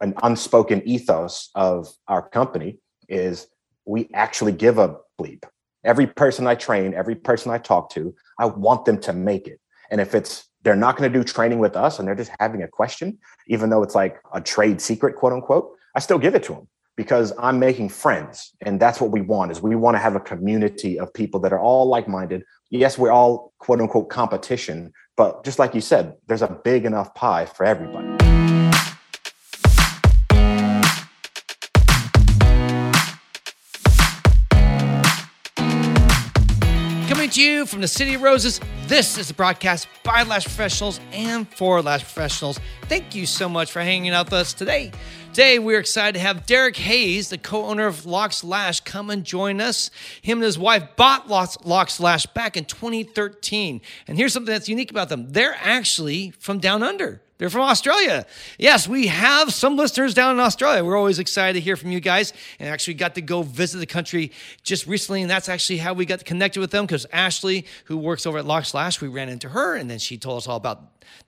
[0.00, 3.48] an unspoken ethos of our company is
[3.84, 5.44] we actually give a bleep.
[5.84, 9.60] Every person I train, every person I talk to, I want them to make it.
[9.90, 12.62] And if it's they're not going to do training with us and they're just having
[12.62, 16.42] a question, even though it's like a trade secret, quote unquote, I still give it
[16.44, 18.52] to them because I'm making friends.
[18.62, 21.52] And that's what we want is we want to have a community of people that
[21.52, 22.42] are all like-minded.
[22.70, 27.14] Yes, we're all quote unquote competition, but just like you said, there's a big enough
[27.14, 28.15] pie for everybody.
[37.36, 41.46] To you from the City of Roses, this is a broadcast by Lash Professionals and
[41.46, 42.58] for Lash Professionals.
[42.84, 44.90] Thank you so much for hanging out with us today.
[45.34, 49.22] Today, we're excited to have Derek Hayes, the co owner of Locks Lash, come and
[49.22, 49.90] join us.
[50.22, 53.82] Him and his wife bought Locks, Locks Lash back in 2013.
[54.08, 57.20] And here's something that's unique about them they're actually from down under.
[57.38, 58.24] They're from Australia.
[58.58, 60.82] Yes, we have some listeners down in Australia.
[60.82, 62.32] We're always excited to hear from you guys.
[62.58, 65.20] And actually got to go visit the country just recently.
[65.20, 68.46] And that's actually how we got connected with them because Ashley, who works over at
[68.46, 70.82] Locks Lash, we ran into her and then she told us all about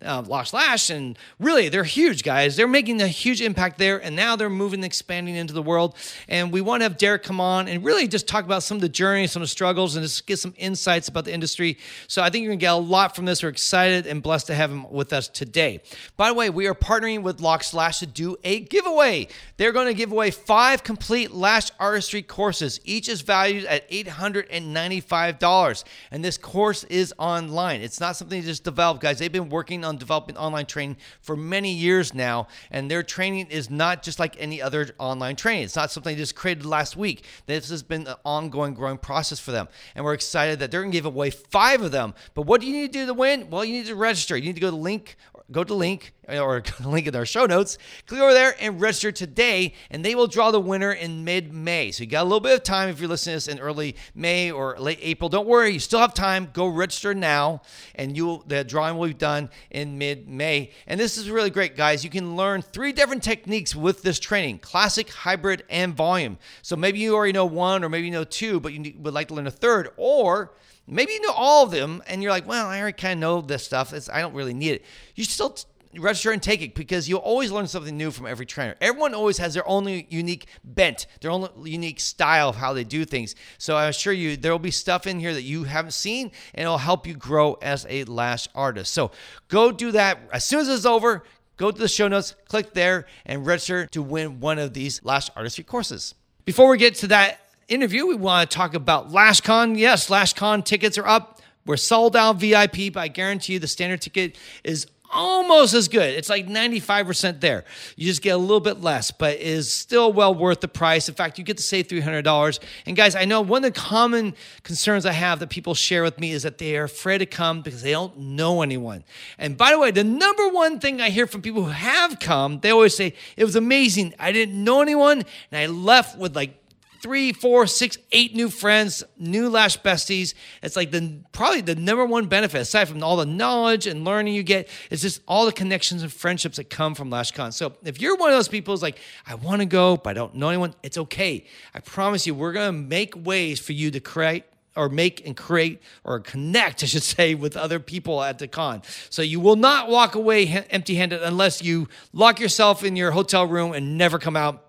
[0.05, 0.91] uh, Locks Lash.
[0.91, 2.56] And really, they're huge, guys.
[2.56, 4.03] They're making a huge impact there.
[4.03, 5.97] And now they're moving, and expanding into the world.
[6.29, 8.81] And we want to have Derek come on and really just talk about some of
[8.81, 11.79] the journey, some of the struggles, and just get some insights about the industry.
[12.06, 13.42] So I think you're going to get a lot from this.
[13.42, 15.81] We're excited and blessed to have him with us today.
[16.17, 19.29] By the way, we are partnering with Locks Lash to do a giveaway.
[19.57, 22.81] They're going to give away five complete lash artistry courses.
[22.85, 25.85] Each is valued at $895.
[26.11, 27.81] And this course is online.
[27.81, 29.19] It's not something just developed, guys.
[29.19, 33.71] They've been working on developing online training for many years now, and their training is
[33.71, 35.65] not just like any other online training.
[35.65, 37.25] It's not something they just created last week.
[37.47, 40.93] This has been an ongoing, growing process for them, and we're excited that they're going
[40.93, 42.15] to give away five of them.
[42.35, 43.51] But what do you need to do to win?
[43.51, 44.37] Well, you need to register.
[44.37, 45.17] You need to go to link
[45.51, 47.79] go to the link uh, or link in our show notes.
[48.07, 51.91] Click over there and register today, and they will draw the winner in mid-May.
[51.91, 53.97] So you got a little bit of time if you're listening to this in early
[54.15, 55.29] May or late April.
[55.29, 56.51] Don't worry, you still have time.
[56.53, 57.63] Go register now,
[57.95, 60.70] and you the drawing will be done in mid-May.
[60.87, 62.05] And this is really great, guys.
[62.05, 66.39] You can learn three different techniques with this training: classic, hybrid, and volume.
[66.63, 69.29] So maybe you already know one, or maybe you know two, but you would like
[69.29, 70.53] to learn a third, or
[70.91, 73.41] Maybe you know all of them and you're like, well, I already kind of know
[73.41, 73.93] this stuff.
[73.93, 74.85] It's, I don't really need it.
[75.15, 75.65] You still t-
[75.97, 78.75] register and take it because you'll always learn something new from every trainer.
[78.81, 83.05] Everyone always has their own unique bent, their own unique style of how they do
[83.05, 83.35] things.
[83.59, 86.63] So I assure you, there will be stuff in here that you haven't seen and
[86.65, 88.93] it'll help you grow as a lash artist.
[88.95, 89.11] So
[89.49, 90.19] go do that.
[90.33, 91.23] As soon as it's over,
[91.57, 95.29] go to the show notes, click there, and register to win one of these lash
[95.37, 96.15] artistry courses.
[96.45, 99.79] Before we get to that, interview, we want to talk about LashCon.
[99.79, 101.40] Yes, LashCon tickets are up.
[101.67, 106.14] We're sold out VIP, but I guarantee you the standard ticket is almost as good.
[106.14, 107.64] It's like 95% there.
[107.96, 111.08] You just get a little bit less, but is still well worth the price.
[111.08, 112.58] In fact, you get to save $300.
[112.86, 116.18] And guys, I know one of the common concerns I have that people share with
[116.20, 119.05] me is that they are afraid to come because they don't know anyone.
[119.39, 122.61] And by the way, the number one thing I hear from people who have come,
[122.61, 124.14] they always say, it was amazing.
[124.18, 126.58] I didn't know anyone and I left with like
[127.01, 130.35] three, four, six, eight new friends, new Lash besties.
[130.62, 134.35] It's like the probably the number one benefit, aside from all the knowledge and learning
[134.35, 137.53] you get, is just all the connections and friendships that come from LashCon.
[137.53, 140.14] So if you're one of those people who's like, I want to go, but I
[140.14, 141.47] don't know anyone, it's okay.
[141.75, 144.44] I promise you, we're gonna make ways for you to create
[144.79, 148.82] or make and create or connect, I should say, with other people at the con.
[149.11, 153.47] So you will not walk away empty handed unless you lock yourself in your hotel
[153.47, 154.64] room and never come out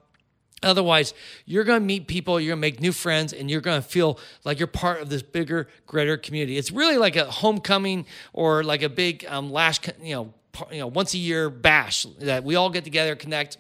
[0.64, 1.14] Otherwise,
[1.46, 3.88] you're going to meet people, you're going to make new friends, and you're going to
[3.88, 6.58] feel like you're part of this bigger, greater community.
[6.58, 10.34] It's really like a homecoming or like a big um, lash, you know,
[10.72, 13.58] you know, once a year bash that we all get together, connect,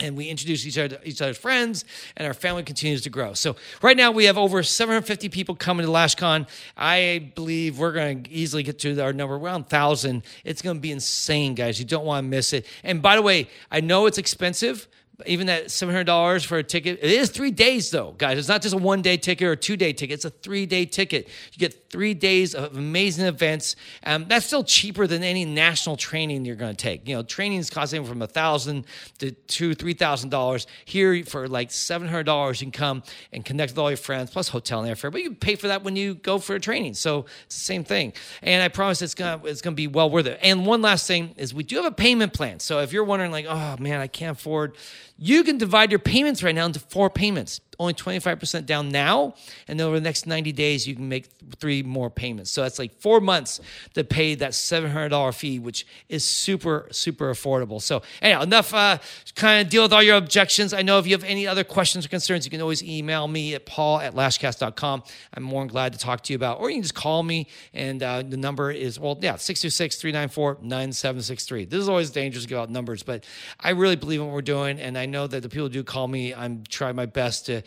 [0.00, 1.84] and we introduce each other each other's friends
[2.16, 3.32] and our family continues to grow.
[3.34, 6.46] So right now we have over 750 people coming to lashcon.
[6.76, 10.80] I believe we're going to easily get to our number around 1000 it's going to
[10.80, 11.78] be insane guys.
[11.78, 12.66] You don't want to miss it.
[12.84, 14.88] And by the way i know it's expensive
[15.24, 16.98] even that $700 for a ticket.
[17.00, 18.38] It is three days, though, guys.
[18.38, 20.14] It's not just a one day ticket or two day ticket.
[20.14, 21.28] It's a three day ticket.
[21.52, 23.76] You get three days of amazing events.
[24.04, 27.08] Um, that's still cheaper than any national training you're going to take.
[27.08, 28.84] You know, training is costing from a thousand
[29.18, 30.66] to two, three thousand dollars.
[30.84, 33.02] Here, for like seven hundred dollars, you can come
[33.32, 35.10] and connect with all your friends, plus hotel and airfare.
[35.10, 37.84] But you pay for that when you go for a training, so it's the same
[37.84, 38.12] thing.
[38.42, 40.38] And I promise it's gonna it's gonna be well worth it.
[40.42, 42.60] And one last thing is we do have a payment plan.
[42.60, 44.76] So if you're wondering, like, oh man, I can't afford
[45.18, 47.60] you can divide your payments right now into four payments.
[47.78, 49.34] Only 25% down now.
[49.68, 51.26] And over the next 90 days, you can make
[51.58, 52.50] three more payments.
[52.50, 53.60] So that's like four months
[53.94, 57.80] to pay that $700 fee, which is super, super affordable.
[57.80, 58.98] So, anyhow, enough uh,
[59.34, 60.72] kind of deal with all your objections.
[60.72, 63.54] I know if you have any other questions or concerns, you can always email me
[63.54, 65.02] at paul at lashcast.com.
[65.34, 67.48] I'm more than glad to talk to you about, or you can just call me.
[67.74, 71.64] And uh, the number is, well, yeah, 626 394 9763.
[71.66, 73.24] This is always dangerous to give out numbers, but
[73.60, 74.80] I really believe in what we're doing.
[74.80, 77.62] And I know that the people do call me, I'm trying my best to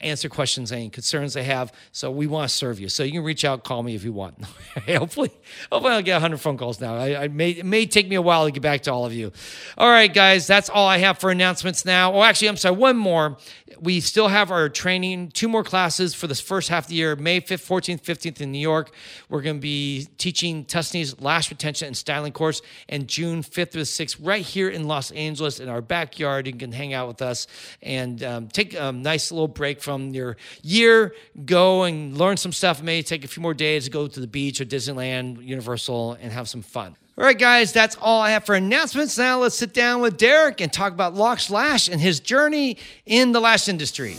[0.00, 1.72] answer questions, any concerns they have.
[1.92, 2.88] So we want to serve you.
[2.88, 4.42] So you can reach out, call me if you want.
[4.86, 5.30] hopefully,
[5.70, 6.96] hopefully I'll get 100 phone calls now.
[6.96, 9.12] I, I, may it may take me a while to get back to all of
[9.12, 9.32] you.
[9.78, 12.12] All right, guys, that's all I have for announcements now.
[12.12, 13.36] Oh, actually, I'm sorry, one more.
[13.80, 17.16] We still have our training, two more classes for this first half of the year,
[17.16, 18.92] May 5th, 14th, 15th in New York.
[19.28, 23.82] We're going to be teaching Tuscany's lash retention and styling course, and June 5th through
[23.82, 26.46] 6th, right here in Los Angeles in our backyard.
[26.46, 27.46] You can hang out with us
[27.82, 31.14] and um, take a nice little break from your year,
[31.44, 32.82] go and learn some stuff.
[32.82, 36.32] Maybe take a few more days to go to the beach or Disneyland, Universal, and
[36.32, 36.96] have some fun.
[37.16, 39.16] All right, guys, that's all I have for announcements.
[39.16, 42.76] Now let's sit down with Derek and talk about Lox Lash and his journey
[43.06, 44.16] in the lash industry.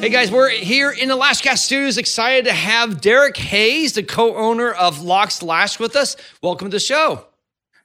[0.00, 4.70] Hey guys, we're here in the Lashcast Studios, excited to have Derek Hayes, the co-owner
[4.70, 6.16] of Lox Lash, with us.
[6.40, 7.26] Welcome to the show.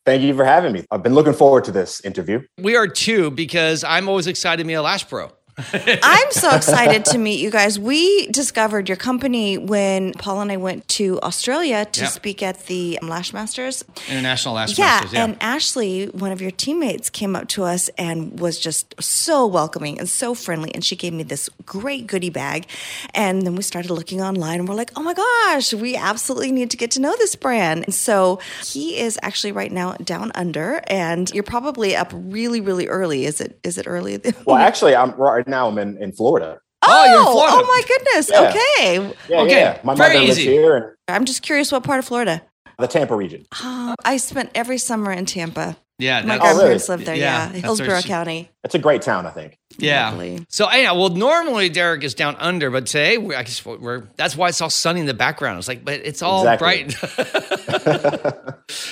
[0.06, 0.86] Thank you for having me.
[0.92, 2.44] I've been looking forward to this interview.
[2.60, 5.32] We are too, because I'm always excited to be a Lash Pro.
[5.58, 7.80] I'm so excited to meet you guys.
[7.80, 12.08] We discovered your company when Paul and I went to Australia to Yeah.
[12.08, 13.84] speak at the um, Lash Masters.
[14.10, 15.14] International Lash Yeah, Masters.
[15.14, 15.24] Yeah.
[15.26, 20.00] and Ashley, one of your teammates, came up to us and was just so welcoming
[20.00, 20.74] and so friendly.
[20.74, 22.66] And she gave me this great goodie bag.
[23.14, 26.72] And then we started looking online and we're like, oh my gosh, we absolutely need
[26.72, 27.84] to get to know this brand.
[27.86, 32.88] And so he is actually right now down under, and you're probably up really, really
[32.88, 33.26] early.
[33.26, 33.60] Is it?
[33.64, 34.20] Is it early?
[34.46, 35.68] Well, actually, I'm right now.
[35.68, 36.60] I'm in, in Florida.
[36.86, 37.58] Oh, oh you're in oh Florida.
[37.58, 38.30] Oh my goodness.
[38.30, 38.50] Yeah.
[38.50, 39.16] Okay.
[39.30, 39.80] Yeah, Okay, yeah.
[39.84, 40.52] My very mother lives easy.
[40.52, 42.42] here in I'm just curious what part of Florida?
[42.80, 43.46] the Tampa region.
[43.62, 45.78] Oh, I spent every summer in Tampa.
[46.00, 46.56] yeah, My that's- Oh, really?
[46.56, 47.16] grandparents lived there.
[47.16, 48.50] Yeah, Yeah, Hillsborough County.
[48.64, 49.58] It's a great town, I think.
[49.78, 50.10] Yeah.
[50.10, 50.46] Lovely.
[50.50, 54.36] So anyhow, well, normally Derek is down under, but today we I guess we're that's
[54.36, 55.60] why it's all sunny in the background.
[55.60, 56.86] It's like, but it's all Exactly.
[56.86, 58.04] bright.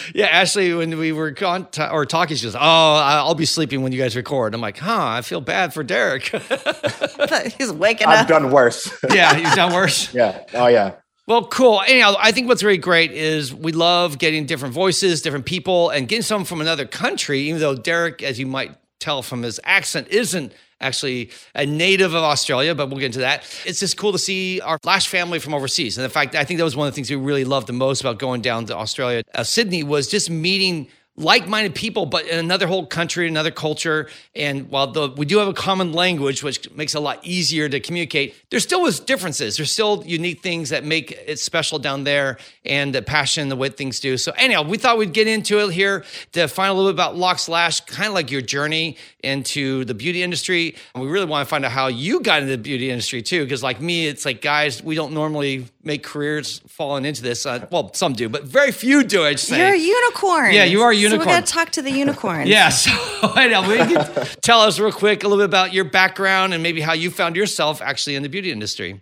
[0.13, 3.91] yeah, Ashley, when we were con- or talking, she goes, "Oh, I'll be sleeping when
[3.91, 5.05] you guys record." I'm like, "Huh?
[5.07, 6.23] I feel bad for Derek."
[7.57, 8.13] He's waking up.
[8.19, 8.91] I've done worse.
[9.11, 10.13] yeah, you've done worse.
[10.13, 10.43] yeah.
[10.53, 10.93] Oh, yeah.
[11.27, 11.81] Well, cool.
[11.85, 16.07] Anyhow, I think what's really great is we love getting different voices, different people, and
[16.07, 20.07] getting someone from another country, even though Derek, as you might tell from his accent,
[20.09, 20.51] isn't
[20.81, 23.43] actually a native of Australia, but we'll get into that.
[23.65, 25.97] It's just cool to see our Flash family from overseas.
[25.97, 27.73] And in fact, I think that was one of the things we really loved the
[27.73, 30.87] most about going down to Australia, uh, Sydney, was just meeting
[31.21, 34.09] like-minded people, but in another whole country, another culture.
[34.35, 37.69] And while the, we do have a common language, which makes it a lot easier
[37.69, 39.57] to communicate, there still was differences.
[39.57, 43.69] There's still unique things that make it special down there, and the passion, the way
[43.69, 44.17] things do.
[44.17, 46.03] So anyhow, we thought we'd get into it here
[46.33, 49.93] to find a little bit about Locks Lash kind of like your journey into the
[49.93, 50.75] beauty industry.
[50.93, 53.43] And we really want to find out how you got into the beauty industry too,
[53.43, 57.45] because like me, it's like guys, we don't normally make careers falling into this.
[57.45, 59.23] Uh, well, some do, but very few do.
[59.23, 59.57] I'd say.
[59.59, 60.53] You're a unicorn.
[60.53, 61.27] Yeah, you are a So unicorn.
[61.27, 62.49] we got to talk to the unicorns.
[62.57, 62.91] Yeah, so
[63.23, 63.67] I know.
[63.67, 66.93] We can tell us real quick a little bit about your background and maybe how
[66.93, 69.01] you found yourself actually in the beauty industry.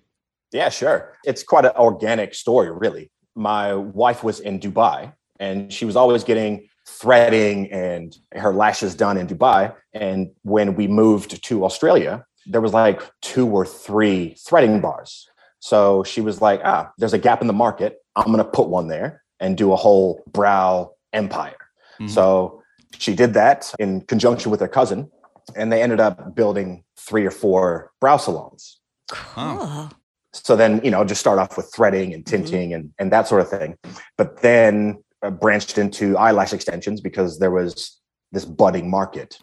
[0.51, 1.13] Yeah, sure.
[1.25, 3.11] It's quite an organic story, really.
[3.35, 9.15] My wife was in Dubai and she was always getting threading and her lashes done
[9.17, 9.73] in Dubai.
[9.93, 15.27] And when we moved to Australia, there was like two or three threading bars.
[15.59, 17.97] So she was like, ah, there's a gap in the market.
[18.15, 21.57] I'm going to put one there and do a whole brow empire.
[21.99, 22.09] Mhm.
[22.09, 22.61] So
[22.97, 25.09] she did that in conjunction with her cousin.
[25.55, 29.89] And they ended up building three or four brow salons Cool.
[30.31, 33.41] so then you know just start off with threading and tinting and, and that sort
[33.41, 33.75] of thing
[34.15, 37.99] but then uh, branched into eyelash extensions because there was
[38.31, 39.39] this budding market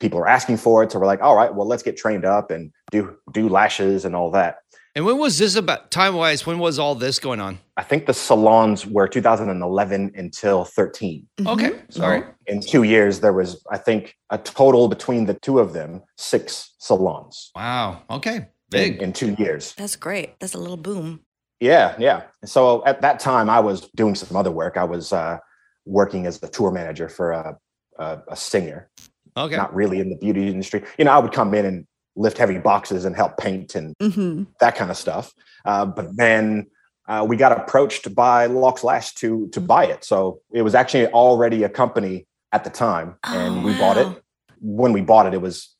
[0.00, 2.50] people are asking for it so we're like all right well let's get trained up
[2.50, 4.56] and do do lashes and all that
[4.96, 6.46] And when was this about time wise?
[6.46, 7.58] When was all this going on?
[7.76, 11.46] i think the salons were 2011 until 13 Mhm.
[11.52, 12.22] Okay, so sorry.
[12.46, 16.74] in two years there was i think a total between the two of them six
[16.78, 18.02] salons Wow.
[18.08, 18.36] Okay.
[18.36, 19.02] in, Big.
[19.02, 20.38] in two years That's great.
[20.40, 21.20] That's a little boom.
[21.60, 22.22] Yeah, yeah.
[22.44, 24.76] So at that time, I was doing some other work.
[24.76, 25.38] I was uh,
[25.86, 27.56] working as a tour manager for a,
[27.98, 28.90] a, a singer,
[29.36, 29.56] Okay.
[29.56, 30.82] not really in the beauty industry.
[30.98, 31.86] You know, I would come in and
[32.16, 35.32] lift heavy boxes and help paint and hmm that kind of stuff.
[35.64, 36.66] Uh, but then
[37.08, 40.04] uh, we got approached by Locks Lash to to buy it.
[40.04, 44.22] So it was actually already a company at the time, and Oh, we bought it.
[44.60, 45.74] When we bought it, it was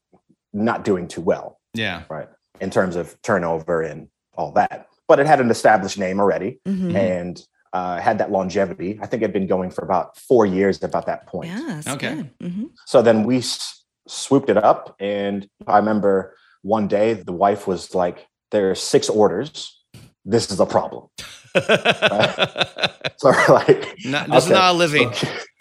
[0.53, 2.03] not doing too well, Yeah.
[2.11, 2.29] right,
[2.61, 4.89] in terms of turnover and all that.
[5.09, 6.91] But it had an established name already, Mhm.
[6.91, 6.95] Mhm.
[6.97, 8.99] and uh, had that longevity.
[9.03, 11.51] I think it had been going for about four years at about that point.
[11.51, 11.83] Yeah.
[11.89, 12.15] Okay.
[12.15, 12.31] good.
[12.41, 12.71] Mhm.
[12.87, 17.95] So then we s- swooped it up, and I remember one day the wife was
[17.95, 19.83] like, "There's six orders.
[20.25, 21.09] This is a problem."
[23.25, 25.13] So like, Not- this is not a living.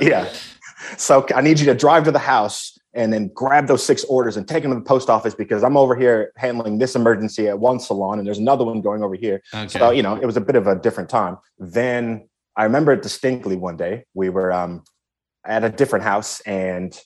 [0.00, 0.32] yeah.
[0.96, 4.36] So I need you to drive to the house and then grab those six orders
[4.36, 7.58] and take them to the post office because I'm over here handling this emergency at
[7.58, 9.42] one salon and there's another one going over here.
[9.54, 9.78] Okay.
[9.78, 11.38] So, you know, it was a bit of a different time.
[11.58, 14.04] Then I remember it distinctly one day.
[14.14, 14.84] We were um,
[15.46, 16.96] at a different house and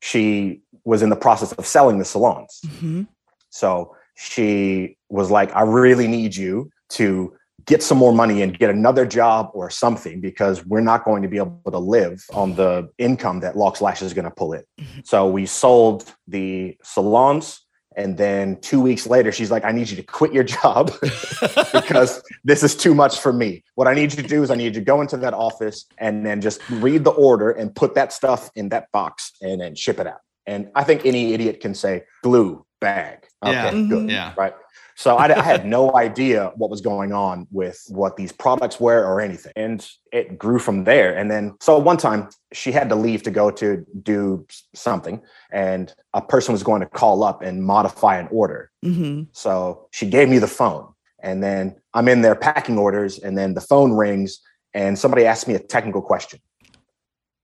[0.00, 2.60] she was in the process of selling the salons.
[2.66, 3.08] Mhm.
[3.50, 7.34] So she was like, I really need you to
[7.66, 11.28] get some more money and get another job or something because we're not going to
[11.28, 14.62] be able to live on the income that Locks Lash is going to pull in.
[15.04, 17.65] So we sold the salons.
[17.96, 20.92] And then two weeks later, she's like, I need you to quit your job
[21.72, 23.64] because this is too much for me.
[23.74, 25.86] What I need you to do is I need you to go into that office
[25.96, 29.74] and then just read the order and put that stuff in that box and then
[29.74, 30.20] ship it out.
[30.46, 33.26] And I think any idiot can say glue bag.
[33.42, 33.70] Okay, Yeah.
[33.70, 33.74] good.
[33.74, 34.10] Mm-hmm.
[34.10, 34.34] Yeah.
[34.36, 34.54] Right.
[34.96, 39.04] So I, I had no idea what was going on with what these products were
[39.04, 39.52] or anything.
[39.54, 41.14] And it grew from there.
[41.16, 45.20] And then, so one time she had to leave to go to do something,
[45.52, 48.70] and a person was going to call up and modify an order.
[48.84, 49.28] Mhm.
[49.32, 53.54] So she gave me the phone, and then I'm in there packing orders, and then
[53.54, 54.40] the phone rings,
[54.72, 56.40] and somebody asked me a technical question,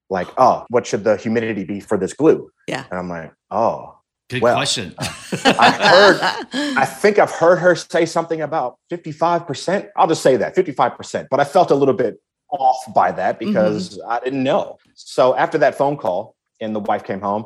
[0.09, 2.85] like, "Oh, what should the humidity be for this glue?" Yeah.
[2.91, 3.99] and I'm like, "Oh."
[4.33, 4.95] Good well, question.
[4.99, 9.91] I heard, I think I've heard her say something about 55%.
[9.95, 14.01] I'll just say that 55%, but I felt a little bit off by that because
[14.09, 14.79] I didn't know.
[14.95, 17.45] So after that phone call and the wife came home,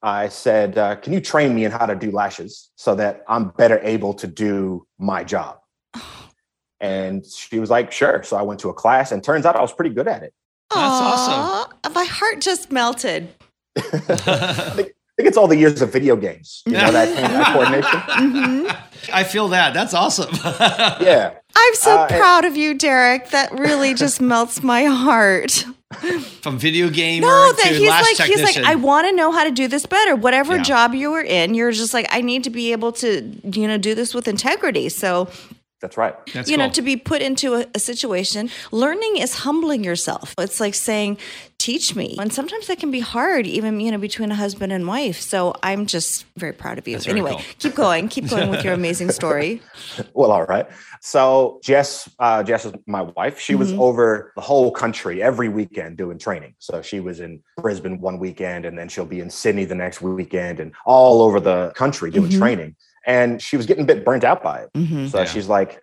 [0.00, 3.48] I said, uh, Can you train me in how to do lashes so that I'm
[3.48, 5.58] better able to do my job?
[6.78, 8.22] And she was like, Sure.
[8.22, 10.32] So I went to a class and turns out I was pretty good at it.
[10.72, 11.92] That's awesome.
[11.92, 13.28] My heart just melted.
[13.76, 17.52] I think, I think it's all the years of video games, you know, that, that
[17.52, 17.90] coordination.
[18.08, 18.76] Mhm.
[19.12, 19.74] I feel that.
[19.74, 20.30] That's awesome.
[21.04, 21.32] Yeah.
[21.56, 23.30] I'm so Uh, and- proud of you, Derek.
[23.30, 25.64] That really just melts my heart.
[26.42, 29.32] From video gamer No, that to he's lash like he's like I want to know
[29.32, 30.14] how to do this better.
[30.14, 30.62] Whatever Yeah.
[30.62, 33.78] job you were in, you're just like I need to be able to you know
[33.78, 34.88] do this with integrity.
[34.90, 35.28] So
[35.80, 36.14] That's right.
[36.34, 40.34] That's you know to be put into a, a situation, learning is humbling yourself.
[40.38, 41.18] It's like saying,
[41.58, 44.88] "Teach me," and sometimes that can be hard, even you know between a husband and
[44.88, 45.20] wife.
[45.20, 46.96] So I'm just very proud of you.
[46.96, 47.42] That's anyway, cool.
[47.60, 49.62] keep going, keep going with your amazing story.
[50.14, 50.66] Well, all right.
[51.00, 53.38] So Jess, uh, Jess is my wife.
[53.38, 53.78] She was Mhm.
[53.78, 56.54] over the whole country every weekend doing training.
[56.58, 60.02] So she was in Brisbane one weekend, and then she'll be in Sydney the next
[60.02, 62.38] weekend, and all over the country doing Mhm.
[62.38, 62.74] training.
[63.08, 64.70] And she was getting a bit burnt out by it.
[64.76, 65.24] hmm So Yeah.
[65.24, 65.82] she's like,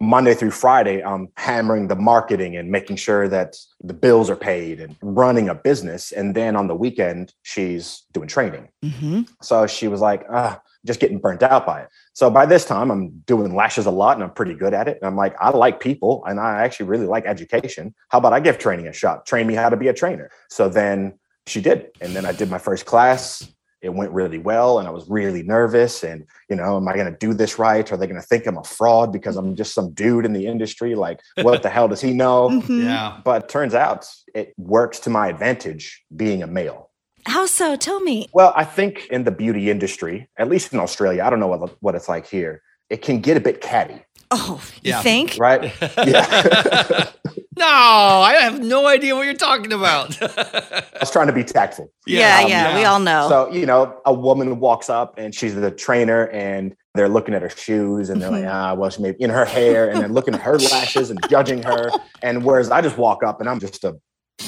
[0.00, 4.80] Monday through Friday, I'm hammering the marketing and making sure that the bills are paid
[4.80, 6.10] and running a business.
[6.10, 8.68] And then on the weekend, she's doing training.
[8.82, 11.88] hmm So she was like, ah, just getting burnt out by it.
[12.14, 14.98] So by this time, I'm doing lashes a lot and I'm pretty good at it.
[15.00, 17.94] And I'm like, I like people and I actually really like education.
[18.08, 19.24] How about I give training a shot?
[19.24, 20.30] Train me how to be a trainer.
[20.50, 21.14] So then
[21.46, 21.90] she did.
[22.00, 23.51] And then I did my first class.
[23.82, 26.04] It went really well and I was really nervous.
[26.04, 27.90] And, you know, am I going to do this right?
[27.90, 30.46] Are they going to think I'm a fraud because I'm just some dude in the
[30.46, 30.94] industry?
[30.94, 32.50] Like, what the hell does he know?
[32.62, 32.82] Mm-hmm.
[32.82, 33.20] yeah.
[33.24, 36.90] But turns out it works to my advantage being a male.
[37.26, 37.76] How so?
[37.76, 38.28] Tell me.
[38.32, 41.76] Well, I think in the beauty industry, at least in Australia, I don't know what,
[41.80, 45.02] what it's like here, it can get a bit catty, Oh, you Yeah.
[45.02, 45.36] think?
[45.38, 45.72] right?
[45.98, 47.10] Yeah.
[47.56, 50.20] no, I have no idea what you're talking about.
[50.22, 51.90] I was trying to be tactful.
[52.06, 53.28] Yeah, Um, yeah, we all know.
[53.28, 57.42] So, you know, a woman walks up and she's the trainer and they're looking at
[57.42, 60.34] her shoes and they're like, ah, well, she may in her hair and then looking
[60.34, 61.90] at her lashes and judging her.
[62.22, 63.98] And whereas I just walk up and I'm just a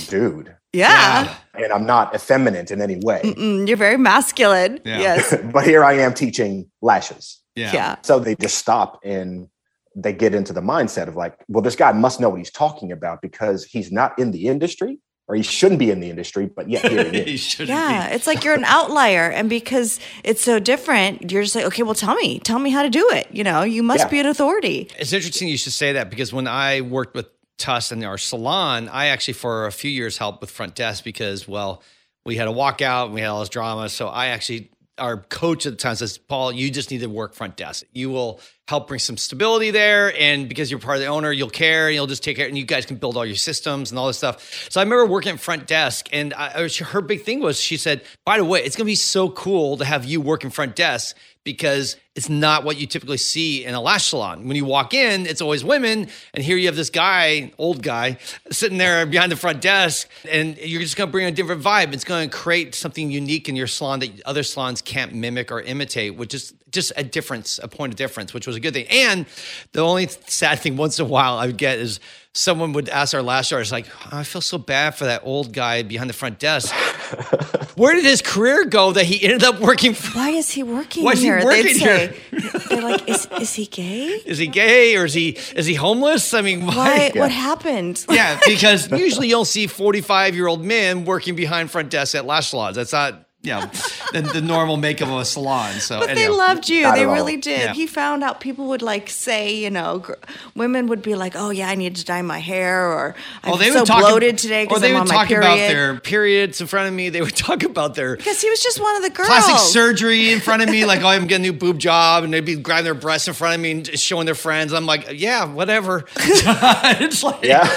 [0.09, 1.35] dude yeah.
[1.55, 3.21] and I'm not effeminate in any way.
[3.25, 4.81] Mm-mm, you're very masculine.
[4.85, 4.99] Yeah.
[4.99, 5.37] Yes.
[5.53, 7.41] but here I am teaching lashes.
[7.55, 7.73] Yeah.
[7.73, 7.97] Yeah.
[8.03, 9.49] So they just stop and
[9.97, 12.91] they get into the mindset of like, well, this guy must know what he's talking
[12.93, 16.69] about because he's not in the industry or he shouldn't be in the industry, but
[16.69, 17.41] yet here he is.
[17.41, 18.09] shouldn't Yeah.
[18.11, 18.15] be.
[18.15, 19.31] It's like you're an outlier.
[19.31, 22.83] And because it's so different, you're just like, okay, well, tell me, tell me how
[22.83, 23.29] to do it.
[23.33, 24.09] You know, you must Yeah.
[24.09, 24.91] be an authority.
[24.99, 28.89] It's interesting you should say that because when I worked with Tuss in our salon,
[28.89, 31.83] I actually for a few years helped with front desk because, well,
[32.27, 33.89] we had a walkout and we had all this drama.
[33.89, 37.33] So I actually, our coach at the time says, Paul, you just need to work
[37.33, 37.85] front desk.
[37.93, 40.15] You will help bring some stability there.
[40.19, 42.57] And because you're part of the owner, you'll care and you'll just take care and
[42.57, 44.69] you guys can build all your systems and all this stuff.
[44.71, 48.03] So I remember working at front desk and I, her big thing was she said,
[48.25, 50.77] by the way, it's going to be so cool to have you work in front
[50.77, 54.47] desk because it's not what you typically see in a lash salon.
[54.47, 58.19] When you walk in, it's always women, and here you have this guy, old guy,
[58.51, 61.93] sitting there behind the front desk, and you're just to bring a different vibe.
[61.93, 66.17] It's to create something unique in your salon that other salons can't mimic or imitate,
[66.17, 68.87] which is just a difference, a point of difference, which was a good thing.
[68.91, 69.27] And
[69.73, 72.01] the only sad thing once in a while I would get is
[72.35, 75.53] someone would ask our lash artist, like, oh, I feel so bad for that old
[75.53, 76.75] guy behind the front desk.
[77.77, 80.17] Where did his career go that he ended up working for?
[80.19, 81.45] Why is he working Why is he here?
[81.45, 82.15] working They'd here?
[82.41, 84.07] say, they're like, is, is he gay?
[84.27, 86.35] Is he gay or is he is he homeless?
[86.35, 86.75] I mean, why?
[86.75, 87.11] Why?
[87.15, 87.21] Yeah.
[87.21, 88.05] What happened?
[88.09, 92.51] Yeah, because usually you'll see 45 year old men working behind front desks at lash
[92.51, 92.77] salons.
[92.77, 93.71] That's not, you know,
[94.13, 95.75] the, the normal makeup of a salon.
[95.75, 96.83] So, But they loved you.
[96.83, 97.15] Not They at all.
[97.15, 97.61] really did.
[97.61, 97.73] Yeah.
[97.75, 100.15] He found out people would like say, you know, gr-
[100.55, 103.59] women would be like, "Oh yeah, I need to dye my hair," or "I'm Well,
[103.59, 105.45] they so would talk, bloated today or because they I'm would on my talk period."
[105.47, 107.11] about their periods in front of me.
[107.11, 109.29] They would talk about their because he was just one of the girls.
[109.29, 112.33] plastic surgery in front of me, like, oh, I'm getting a new boob job, and
[112.33, 114.73] they'd be grabbing their breasts in front of me and just showing their friends.
[114.73, 116.05] I'm like, yeah, whatever.
[116.17, 117.69] it's like, Yeah.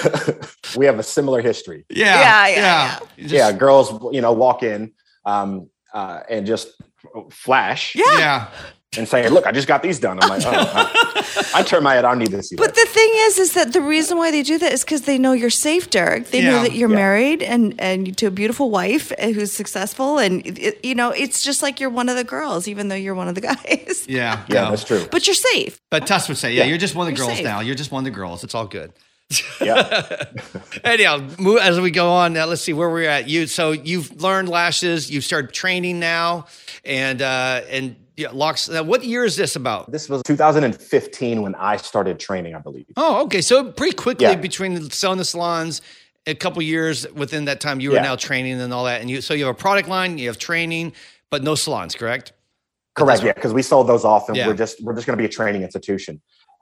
[0.78, 1.86] we have a similar history.
[1.90, 4.92] yeah, Yeah, yeah, Just- yeah, girls, you know, walk in
[5.28, 6.68] um, uh, and just
[7.32, 8.04] flash Yeah.
[8.18, 8.48] yeah.
[8.98, 11.94] and say, "Look, I just got these done." I'm like, "Oh, I, I turn my
[11.96, 12.06] head.
[12.06, 14.32] I don't need to see But that." the thing is, is that the reason why
[14.32, 16.24] they do that is because they know you're safe, Derek.
[16.32, 16.96] They know that you're Yeah.
[17.06, 21.44] married and and to a beautiful wife uh, who's successful, and it, you know it's
[21.44, 24.06] just like you're one of the girls, even though you're one of the guys.
[24.08, 24.70] Yeah, yeah, no.
[24.72, 25.06] that's true.
[25.12, 25.80] But you're safe.
[25.92, 26.70] But Tuss would say, yeah, Yeah.
[26.70, 27.46] you're just one of the You're girls safe.
[27.46, 27.60] now.
[27.60, 28.44] You're just one of the girls.
[28.44, 28.92] It's all good.
[29.62, 30.24] Yeah,
[30.86, 33.28] Anyhow, move, as we go on, now let's see where we're at.
[33.28, 35.12] You so you've learned lashes.
[35.12, 36.46] You've started training now,
[36.86, 38.70] and uh, and yeah, locks.
[38.70, 39.92] Now, what year is this about?
[39.92, 42.86] this was 2015 when I started training, I believe.
[42.96, 43.42] Oh, okay.
[43.42, 44.36] So pretty quickly Yeah.
[44.36, 45.82] between selling the salons,
[46.26, 48.04] a couple years within that time, you were Yeah.
[48.04, 49.02] now training and all that.
[49.02, 50.94] And you so you have a product line, you have training,
[51.32, 52.32] but no salons, correct?
[52.96, 53.24] Correct.
[53.24, 54.48] Yeah, because we sold those off, and Yeah.
[54.48, 56.22] we're just we're just going to be a training institution.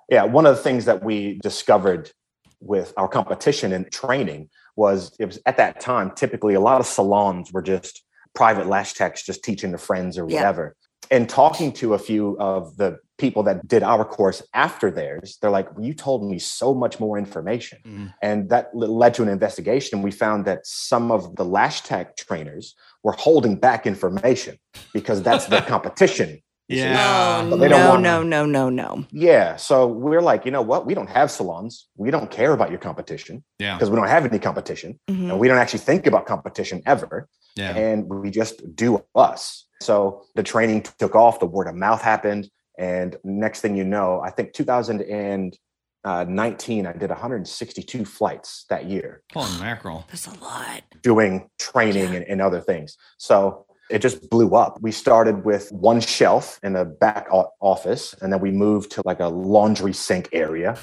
[0.10, 2.12] Yeah, one of the things that we discovered
[2.60, 6.86] with our competition in training was it was at that time typically a lot of
[6.88, 8.04] salons were just
[8.34, 10.38] private lash techs just teaching their friends or Yeah.
[10.38, 10.76] whatever.
[11.12, 15.52] And talking to a few of the people that did our course after theirs, they're
[15.52, 18.14] like, "You told me so much more information," Mhm.
[18.22, 20.02] and that led to an investigation.
[20.02, 24.58] We found that some of the lash tech trainers were holding back information
[24.94, 26.42] because that's their competition.
[26.68, 26.84] You see.
[26.88, 29.06] Oh But they don't no, want- no, no, no, no.
[29.12, 29.56] Yeah.
[29.58, 30.86] So we're like, you know what?
[30.86, 31.88] We don't have salons.
[31.98, 33.76] We don't care about your competition Yeah.
[33.76, 35.00] because we don't have any competition.
[35.10, 35.32] Mhm.
[35.32, 37.28] And we don't actually think about competition ever.
[37.56, 37.76] Yeah.
[37.76, 39.66] And we just do us.
[39.82, 42.50] So the training took off, the word of mouth happened.
[42.78, 49.60] And next thing you know, I think 2019, I did 162 flights that year Holy
[49.60, 50.06] mackerel.
[50.08, 50.84] There's a lot.
[51.02, 52.96] doing training and, and other things.
[53.18, 54.80] So it just blew up.
[54.82, 59.20] We started with one shelf in the back office, and then we moved to like
[59.20, 60.78] a laundry sink area.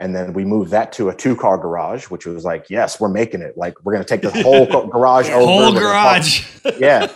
[0.00, 3.08] And then we moved that to a two car garage, which was like, yes, we're
[3.08, 3.56] making it.
[3.56, 5.44] Like, we're going to take this whole garage over.
[5.44, 6.78] Whole We're gonna park- garage.
[6.78, 7.08] yeah.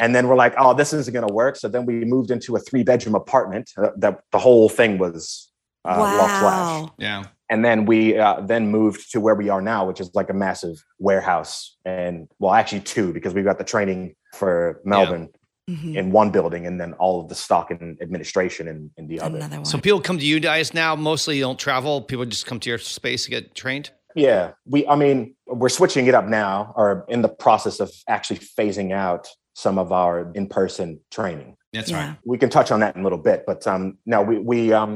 [0.00, 1.56] And then we're like, oh, this isn't going to work.
[1.56, 3.70] So then we moved into a three bedroom apartment.
[3.76, 5.52] Uh, that the whole thing was
[5.84, 6.94] uh, Loft Lash wow.
[6.96, 7.24] yeah.
[7.52, 10.38] And then we uh, then moved to where we are now which is like a
[10.46, 14.00] massive warehouse and well actually two because we've got the training
[14.40, 14.54] for
[14.92, 15.28] melbourne
[15.70, 15.94] Mhm.
[16.00, 19.38] in one building and then all of the stock and administration in, in the other
[19.38, 19.64] one.
[19.64, 20.96] So people come to you guys now.
[20.96, 22.02] Mostly you don't travel.
[22.02, 23.86] People just come to your space to get trained.
[24.28, 25.18] yeah we i mean
[25.60, 29.24] we're switching it up now or in the process of actually phasing out
[29.64, 32.00] some of our in-person training That's yeah.
[32.08, 32.16] right.
[32.32, 34.92] we can touch on that in a little bit but um no we we um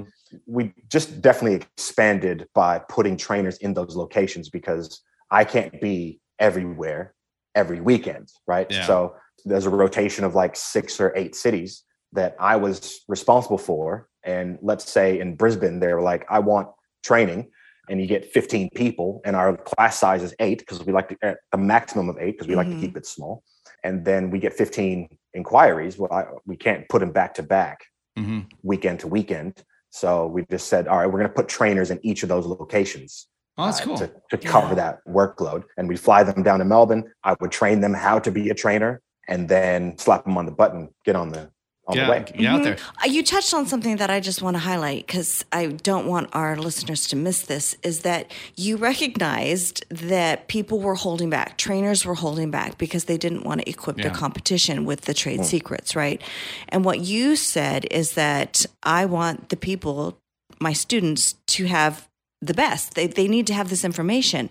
[0.47, 7.15] we just definitely expanded by putting trainers in those locations because i can't be everywhere
[7.55, 8.71] every weekend right?
[8.71, 8.87] Yeah.
[8.87, 14.09] so there's a rotation of like six or eight cities that i was responsible for.
[14.25, 16.69] And let's say in brisbane they were like i want
[17.03, 17.51] training
[17.89, 21.17] and you get 15 people and our class size is eight because we like to
[21.23, 22.81] at the maximum of eight because we like Mhm.
[22.81, 23.45] to keep it small.
[23.85, 27.85] And then we get 15 inquiries well I, we can't put them back to back
[28.17, 31.91] hmm weekend to weekend so we just said all right we're going to put trainers
[31.91, 33.97] in each of those locations Oh, that's uh, cool.
[33.97, 35.65] to, to cover that workload.
[35.79, 37.11] And we fly them down to melbourne.
[37.25, 40.53] I would train them how to be a trainer and then slap them on the
[40.53, 41.51] button get on the
[41.89, 42.77] on Get the way out, get out there.
[43.03, 46.31] Uh, You touched on something that I just want to highlight because I don't want
[46.33, 52.05] our listeners to miss this is that you recognized that people were holding back, trainers
[52.05, 54.13] were holding back because they didn't want to equip their Yeah.
[54.19, 56.21] competition with the trade secrets, right?
[56.69, 60.19] And what you said is that I want the people
[60.59, 62.09] my students to have
[62.47, 62.95] the best.
[62.95, 64.51] They, they need to have this information.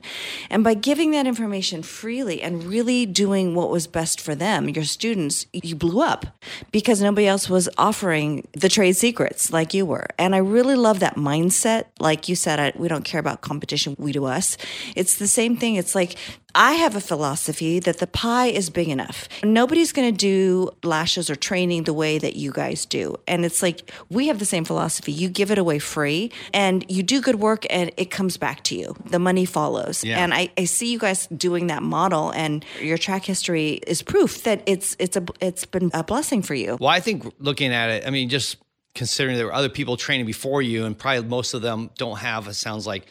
[0.49, 4.85] And by giving that information freely and really doing what was best for them, your
[4.85, 6.25] students, you blew up
[6.71, 10.07] because nobody else was offering the trade secrets like you were.
[10.17, 11.85] And I really love that mindset.
[11.99, 14.57] Like you said, I, we don't care about competition, we do us.
[14.95, 15.75] It's the same thing.
[15.75, 16.15] It's like
[16.55, 19.27] I have a philosophy that the pie is big enough.
[19.43, 23.17] Nobody's going to do lashes or training the way that you guys do.
[23.27, 25.11] And it's like we have the same philosophy.
[25.11, 28.75] You give it away free and you do good work and it comes back to
[28.75, 28.95] you.
[29.05, 30.03] The money follows.
[30.03, 30.23] Yeah.
[30.23, 34.43] And I, I see you guys doing that model and your track history is proof
[34.43, 36.77] that it's it's a it's been a blessing for you.
[36.79, 38.57] Well, I think looking at it, I mean, just
[38.93, 42.47] considering there were other people training before you, and probably most of them don't have,
[42.47, 43.05] it sounds like,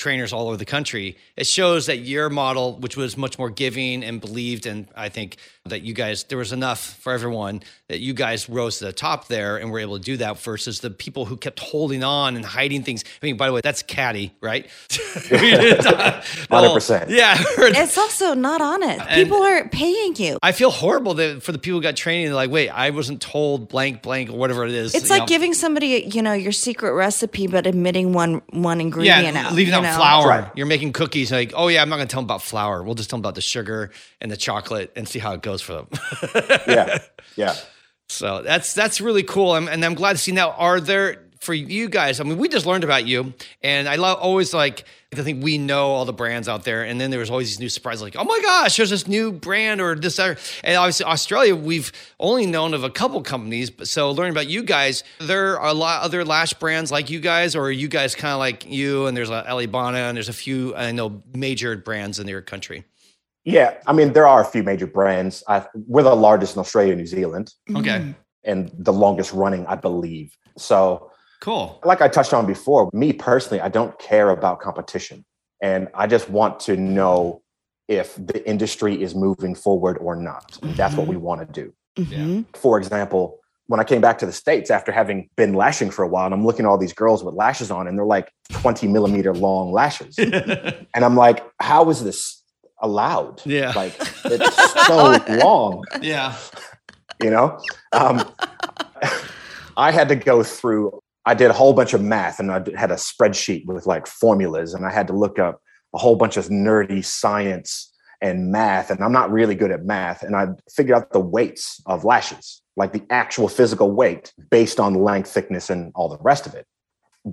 [0.00, 1.16] trainers all over the country.
[1.36, 5.36] It shows that your model, which was much more giving and believed, and I think
[5.70, 9.28] that you guys, there was enough for everyone that you guys rose to the top
[9.28, 12.44] there and were able to do that versus the people who kept holding on and
[12.44, 13.04] hiding things.
[13.22, 14.68] I mean, by the way, that's catty, right?
[14.88, 17.10] 100%.
[17.10, 17.36] Yeah.
[17.40, 19.08] It's also not honest.
[19.10, 20.38] People are paying you.
[20.42, 23.20] I feel horrible that for the people who got training, they're like, wait, I wasn't
[23.20, 24.94] told blank, blank, or whatever it is.
[24.94, 25.26] It's like know.
[25.26, 29.54] giving somebody, you know, your secret recipe, but admitting one one ingredient yeah, out.
[29.54, 29.94] leaving out know?
[29.94, 30.28] flour.
[30.28, 30.50] Right.
[30.54, 31.32] You're making cookies.
[31.32, 32.82] Like, oh yeah, I'm not going to tell them about flour.
[32.82, 35.59] We'll just tell them about the sugar and the chocolate and see how it goes
[35.60, 35.88] for them.
[36.66, 36.98] Yeah.
[37.36, 37.54] Yeah.
[38.08, 39.52] so that's that's really cool.
[39.52, 40.50] I'm, and I'm glad to see now.
[40.52, 42.20] Are there for you guys?
[42.20, 45.58] I mean, we just learned about you, and I love always like I think we
[45.58, 48.16] know all the brands out there, and then there was always these new surprises, like
[48.16, 50.36] oh my gosh, there's this new brand or this other.
[50.62, 54.62] And obviously, Australia, we've only known of a couple companies, but so learning about you
[54.62, 58.14] guys, there are a lot other lash brands like you guys, or are you guys
[58.14, 59.06] kind of like you?
[59.06, 62.84] And there's a Elibana, and there's a few I know major brands in your country.
[63.44, 63.74] Yeah.
[63.86, 65.42] I mean, there are a few major brands.
[65.48, 69.76] I, we're the largest in Australia and New Zealand Okay, and the longest running, I
[69.76, 70.36] believe.
[70.56, 71.80] So, cool.
[71.84, 75.24] like I touched on before, me personally, I don't care about competition.
[75.62, 77.42] And I just want to know
[77.88, 80.58] if the industry is moving forward or not.
[80.62, 81.72] And that's what we want to do.
[81.98, 82.44] Mhm.
[82.56, 86.08] For example, when I came back to the States after having been lashing for a
[86.08, 88.88] while, and I'm looking at all these girls with lashes on, and they're like 20
[88.88, 90.18] millimeter long lashes.
[90.18, 92.39] and I'm like, how is this
[92.82, 93.42] allowed?
[93.44, 93.72] Yeah.
[93.74, 96.36] Like, it's so long, yeah.
[97.22, 97.58] you know?
[97.92, 98.22] Um,
[99.76, 102.90] I had to go through, I did a whole bunch of math and I had
[102.90, 105.60] a spreadsheet with like formulas, and I had to look up
[105.94, 108.90] a whole bunch of nerdy science and math.
[108.90, 110.22] And I'm not really good at math.
[110.22, 114.94] And I figured out the weights of lashes, like the actual physical weight based on
[114.94, 116.66] length, thickness, and all the rest of it,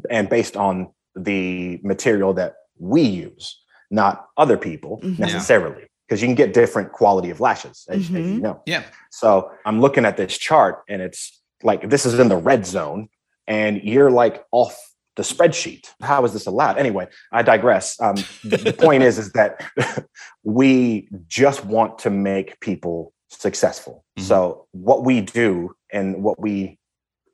[0.09, 5.19] and based on the material that we use, not other people Mhm.
[5.19, 5.83] necessarily.
[6.07, 8.41] Because you can get different quality of lashes, as, as you Mhm.
[8.41, 8.61] know.
[8.65, 8.83] Yeah.
[9.11, 13.09] So I'm looking at this chart and it's like this is in the red zone
[13.45, 14.77] and you're like off
[15.17, 15.87] the spreadsheet.
[16.01, 16.77] How is this allowed?
[16.77, 17.99] Anyway, I digress.
[17.99, 19.61] Um, the, the point is, is that
[20.43, 24.05] we just want to make people successful.
[24.17, 24.23] Mhm.
[24.23, 26.79] So what we do and what we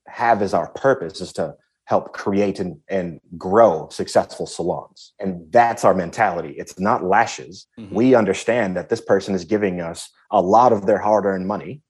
[0.07, 5.13] have as our purpose is to help create and, and grow successful salons.
[5.19, 6.55] And that's our mentality.
[6.57, 7.67] It's not lashes.
[7.77, 7.91] Mhm.
[7.91, 11.81] We understand that this person is giving us a lot of their hard earned money,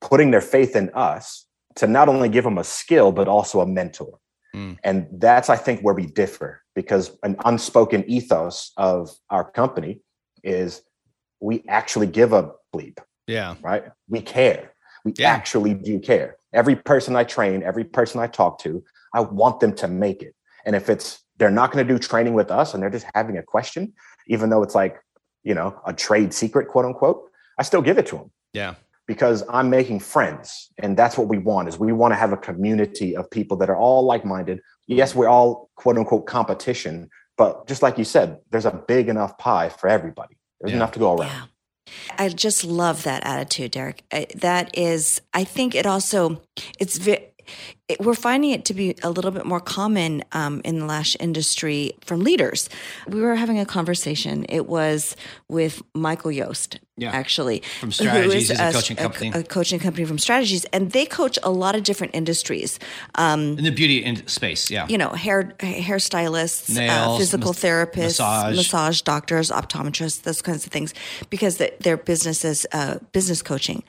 [0.00, 3.66] putting their faith in us to not only give them a skill, but also a
[3.66, 4.18] mentor.
[4.54, 4.78] Mm.
[4.84, 10.02] And that's, I think, where we differ because an unspoken ethos of our company
[10.44, 10.82] is
[11.40, 13.56] we actually give a bleep Yeah.
[13.62, 13.84] right?
[14.08, 14.74] We care.
[15.04, 15.30] We Yeah.
[15.32, 16.36] actually do care.
[16.52, 18.82] Every person I train, every person I talk to,
[19.14, 20.34] I want them to make it.
[20.64, 23.36] And if it's they're not going to do training with us and they're just having
[23.38, 23.92] a question,
[24.28, 24.98] even though it's like,
[25.42, 27.22] you know, a trade secret, quote unquote,
[27.58, 28.74] I still give it to them Yeah.
[29.06, 30.70] because I'm making friends.
[30.78, 33.70] And that's what we want is we want to have a community of people that
[33.70, 34.60] are all like-minded.
[34.86, 39.36] Yes, we're all quote unquote competition, but just like you said, there's a big enough
[39.38, 40.36] pie for everybody.
[40.60, 40.76] There's Yeah.
[40.76, 41.28] enough to go around.
[41.28, 41.44] Yeah.
[42.18, 44.04] I just love that attitude, Derek.
[44.36, 46.42] That is, I think it also,
[46.78, 46.98] it's
[47.92, 51.16] it, we're finding it to be a little bit more common um, in the lash
[51.20, 52.68] industry from leaders.
[53.08, 54.44] We were having a conversation.
[54.48, 55.16] It was
[55.48, 57.10] with Michael Yost, Yeah.
[57.22, 59.28] actually, From Strategies, is he's a coaching company.
[59.34, 62.78] a coaching company from Strategies, and they coach a lot of different industries.
[63.24, 64.62] Um, In the beauty in space.
[64.74, 64.86] Yeah.
[64.92, 68.56] you know, hair hairstylists, uh, Nails, physical mas- therapists, massage.
[68.56, 68.98] massage.
[69.02, 70.94] doctors, optometrists, those kinds of things,
[71.30, 73.82] because the, their business is uh, business coaching.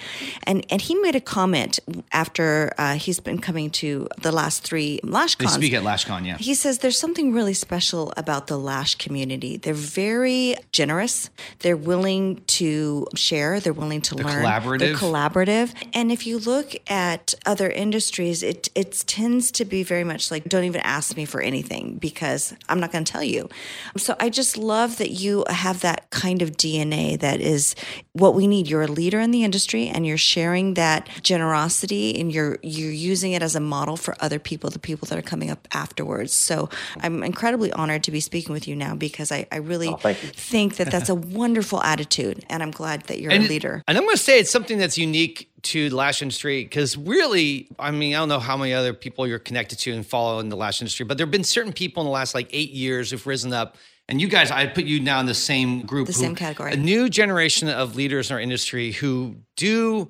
[0.48, 1.80] And and he made a comment
[2.12, 6.26] after uh, he's been coming to to the last three lash They speak at LashCon,
[6.26, 6.38] yeah.
[6.38, 9.58] He says there's something really special about the lash community.
[9.58, 11.30] They're very generous.
[11.60, 13.60] They're willing to share.
[13.60, 14.44] They're willing to They're learn.
[14.44, 14.80] collaborative.
[14.80, 15.74] They're collaborative.
[15.94, 20.44] And if you look at other industries, it it tends to be very much like
[20.54, 23.50] don't even ask me for anything because I'm not going to tell you.
[23.98, 27.76] So I just love that you have that kind of DNA that is
[28.14, 28.68] what we need.
[28.70, 33.32] You're a leader in the industry and you're sharing that generosity and you're you're using
[33.38, 36.34] it as a model for other people, the people that are coming up afterwards.
[36.34, 36.70] So
[37.02, 40.78] I'm incredibly honored to be speaking with you now because I, I really Oh, think
[40.78, 43.84] that that's a wonderful attitude and I'm glad that you're a leader.
[43.88, 47.68] And I'm going to say it's something that's unique to the lash industry because really,
[47.80, 50.50] I mean, I don't know how many other people you're connected to and follow in
[50.50, 53.12] the lash industry, but there have been certain people in the last like eight years
[53.12, 53.78] who've risen up.
[54.10, 56.08] And you guys, I put you now in the same group.
[56.08, 56.74] The who- same category.
[56.74, 60.10] A new generation of leaders in our industry who do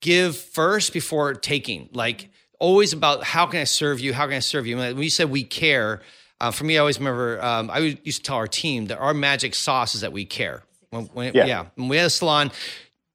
[0.00, 1.88] give first before taking.
[1.92, 4.12] Like always about how can I serve you?
[4.12, 4.76] How can I serve you?
[4.76, 6.02] When you said we care,
[6.40, 9.14] uh, for me, I always remember um, I used to tell our team that our
[9.14, 10.62] magic sauce is that we care.
[10.90, 11.46] When, when, yeah.
[11.46, 11.66] Yeah.
[11.74, 12.50] When we had a salon,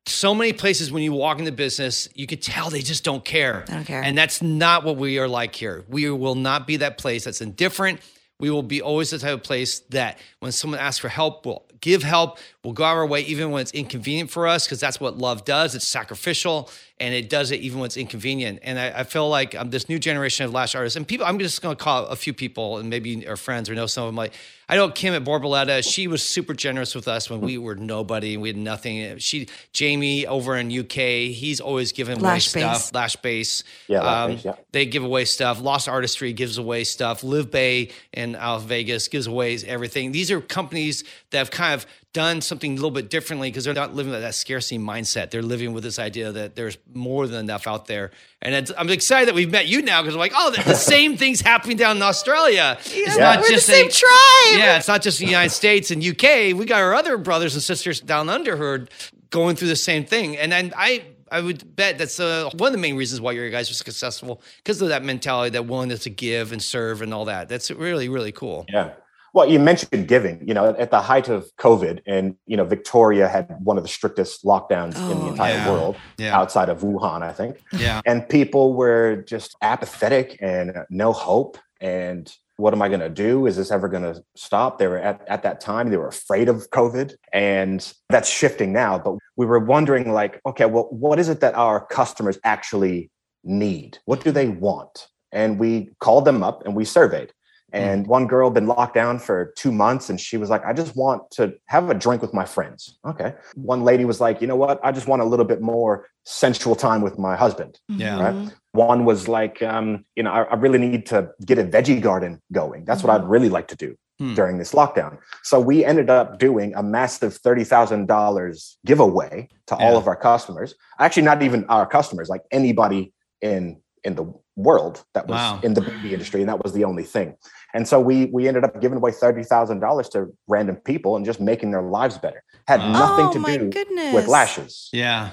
[0.05, 3.23] so many places when you walk in the business, you could tell they just don't
[3.23, 3.63] care.
[3.67, 4.03] They don't care.
[4.03, 5.85] And that's not what we are like here.
[5.87, 8.01] We will not be that place that's indifferent.
[8.39, 11.63] We will be always the type of place that when someone asks for help, we'll
[11.79, 12.39] give help.
[12.63, 15.75] We'll go our way, even when it's inconvenient for us, because that's what love does.
[15.75, 18.59] It's sacrificial and it does it even when it's inconvenient.
[18.63, 21.39] And I, I feel like um, this new generation of lash artists and people, I'm
[21.39, 24.07] just going to call a few people and maybe our friends or know some of
[24.07, 24.15] them.
[24.15, 24.31] Like,
[24.69, 28.35] I know Kim at Borboleta, she was super generous with us when we were nobody
[28.35, 29.17] and we had nothing.
[29.17, 32.63] She, Jamie over in UK, he's always giving away Lash Base.
[32.63, 32.93] stuff.
[32.95, 33.65] Lash Base.
[33.89, 34.55] Yeah, Lash Um, Base, yeah.
[34.71, 35.59] they give away stuff.
[35.59, 37.25] Lost Artistry gives away stuff.
[37.25, 40.13] Live Bay in out of Vegas gives away everything.
[40.13, 43.73] These are companies that have kind of done something a little bit differently because they're
[43.73, 45.31] not living with that scarcity mindset.
[45.31, 48.11] They're living with this idea that there's more than enough out there.
[48.41, 50.75] And it's, I'm excited that we've met you now because I'm like, oh, the, the
[50.75, 52.77] same thing's happening down in Australia.
[52.79, 53.15] it's Yeah.
[53.17, 54.57] not We're the just same a- tribe.
[54.59, 56.55] Yeah, it's not just the United States and UK.
[56.55, 58.87] We got our other brothers and sisters down under who are
[59.31, 60.37] going through the same thing.
[60.37, 63.49] And then I I would bet that's uh, one of the main reasons why your
[63.49, 67.25] guys are successful because of that mentality, that willingness to give and serve and all
[67.25, 67.49] that.
[67.49, 68.67] That's really really cool.
[68.69, 68.91] Yeah.
[69.33, 73.27] Well, you mentioned giving, you know, at the height of COVID, and, you know, Victoria
[73.27, 75.71] had one of the strictest lockdowns in Oh, the entire yeah.
[75.71, 76.37] world Yeah.
[76.39, 77.59] outside of Wuhan, I think.
[77.71, 78.01] Yeah.
[78.05, 81.57] And people were just apathetic and no hope.
[81.81, 83.47] And what am I going to do?
[83.47, 84.77] Is this ever going to stop?
[84.77, 87.15] They were at, at that time, they were afraid of COVID.
[87.33, 88.99] And that's shifting now.
[88.99, 93.09] But we were wondering, like, okay, well, what is it that our customers actually
[93.43, 93.97] need?
[94.05, 95.07] What do they want?
[95.31, 97.33] And we called them up and we surveyed.
[97.73, 100.73] And one girl had been locked down for two months and she was like, I
[100.73, 102.99] just want to have a drink with my friends.
[103.05, 103.33] Okay.
[103.55, 104.79] One lady was like, you know what?
[104.83, 107.79] I just want a little bit more sensual time with my husband.
[107.89, 108.21] Yeah.
[108.21, 108.53] Right.
[108.73, 112.39] One was like, um, you know, I, I really need to get a veggie garden
[112.51, 112.85] going.
[112.85, 114.35] That's what I'd really like to do Hmm.
[114.35, 115.17] during this lockdown.
[115.41, 120.75] So we ended up doing a massive $30,000 giveaway to all of our customers.
[120.99, 125.59] Actually, not even our customers, like anybody in in the world that was Wow.
[125.63, 127.35] in the beauty industry, and that was the only thing.
[127.73, 131.25] And so we we ended up giving away thirty thousand dollars to random people and
[131.25, 132.43] just making their lives better.
[132.67, 132.91] Had Wow.
[132.93, 134.13] nothing Oh, to do goodness.
[134.13, 134.89] with lashes.
[134.93, 135.31] Yeah.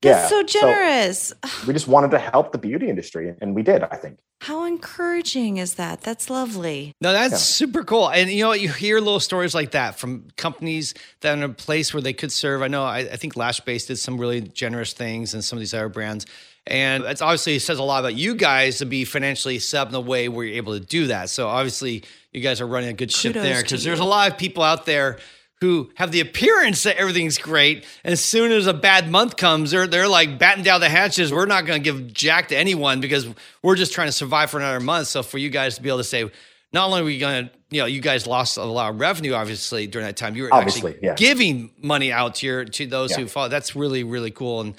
[0.00, 1.32] That's Yeah, so generous.
[1.66, 3.82] we just wanted to help the beauty industry, and we did.
[3.82, 4.18] I think.
[4.42, 6.02] How encouraging is that?
[6.02, 6.92] That's lovely.
[7.00, 7.38] No, that's Yeah.
[7.38, 8.08] super cool.
[8.08, 8.60] And you know what?
[8.60, 12.12] You hear little stories like that from companies that are in a place where they
[12.12, 12.62] could serve.
[12.62, 15.60] I know, I, I think Lash Base did some really generous things and some of
[15.60, 16.24] these other brands.
[16.68, 19.92] And it's obviously says a lot about you guys to be financially set up in
[19.92, 21.30] the way where you're able to do that.
[21.30, 24.30] So obviously you guys are running a good ship Kudos there because there's a lot
[24.30, 25.18] of people out there
[25.60, 27.84] who have the appearance that everything's great.
[28.04, 31.32] And as soon as a bad month comes, they're they're like batting down the hatches.
[31.32, 33.26] We're not going to give jack to anyone because
[33.62, 35.08] we're just trying to survive for another month.
[35.08, 36.30] So for you guys to be able to say,
[36.72, 39.32] not only are we going to, you know, you guys lost a lot of revenue
[39.32, 40.36] obviously during that time.
[40.36, 41.14] You were Obviously, actually yeah.
[41.14, 43.16] giving money out to your to those Yeah.
[43.18, 43.48] who follow.
[43.48, 44.60] That's really really cool.
[44.60, 44.74] And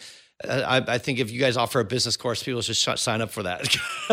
[0.47, 3.30] I, I think if you guys offer a business course, people should sh- sign up
[3.32, 3.62] for that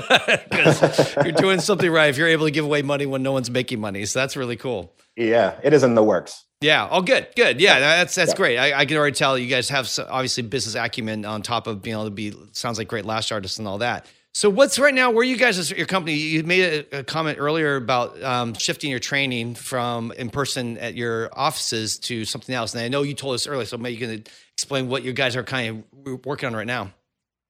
[0.50, 2.08] because you're doing something right.
[2.10, 4.56] If you're able to give away money when no one's making money, so that's really
[4.56, 4.92] cool.
[5.16, 6.44] Yeah, it is in the works.
[6.60, 6.88] Yeah.
[6.90, 7.28] Oh, good.
[7.36, 7.60] Good.
[7.60, 7.78] Yeah.
[7.80, 8.36] That's that's Yeah.
[8.36, 8.58] great.
[8.58, 11.82] I, I can already tell you guys have so- obviously business acumen on top of
[11.82, 14.06] being able to be sounds like great lash artists and all that.
[14.32, 15.10] So what's right now?
[15.12, 16.14] Where you guys your company?
[16.14, 20.94] You made a, a comment earlier about um, shifting your training from in person at
[20.94, 22.74] your offices to something else.
[22.74, 24.24] And I know you told us earlier, so maybe you can
[24.56, 26.90] explain what you guys are kind of working on right now.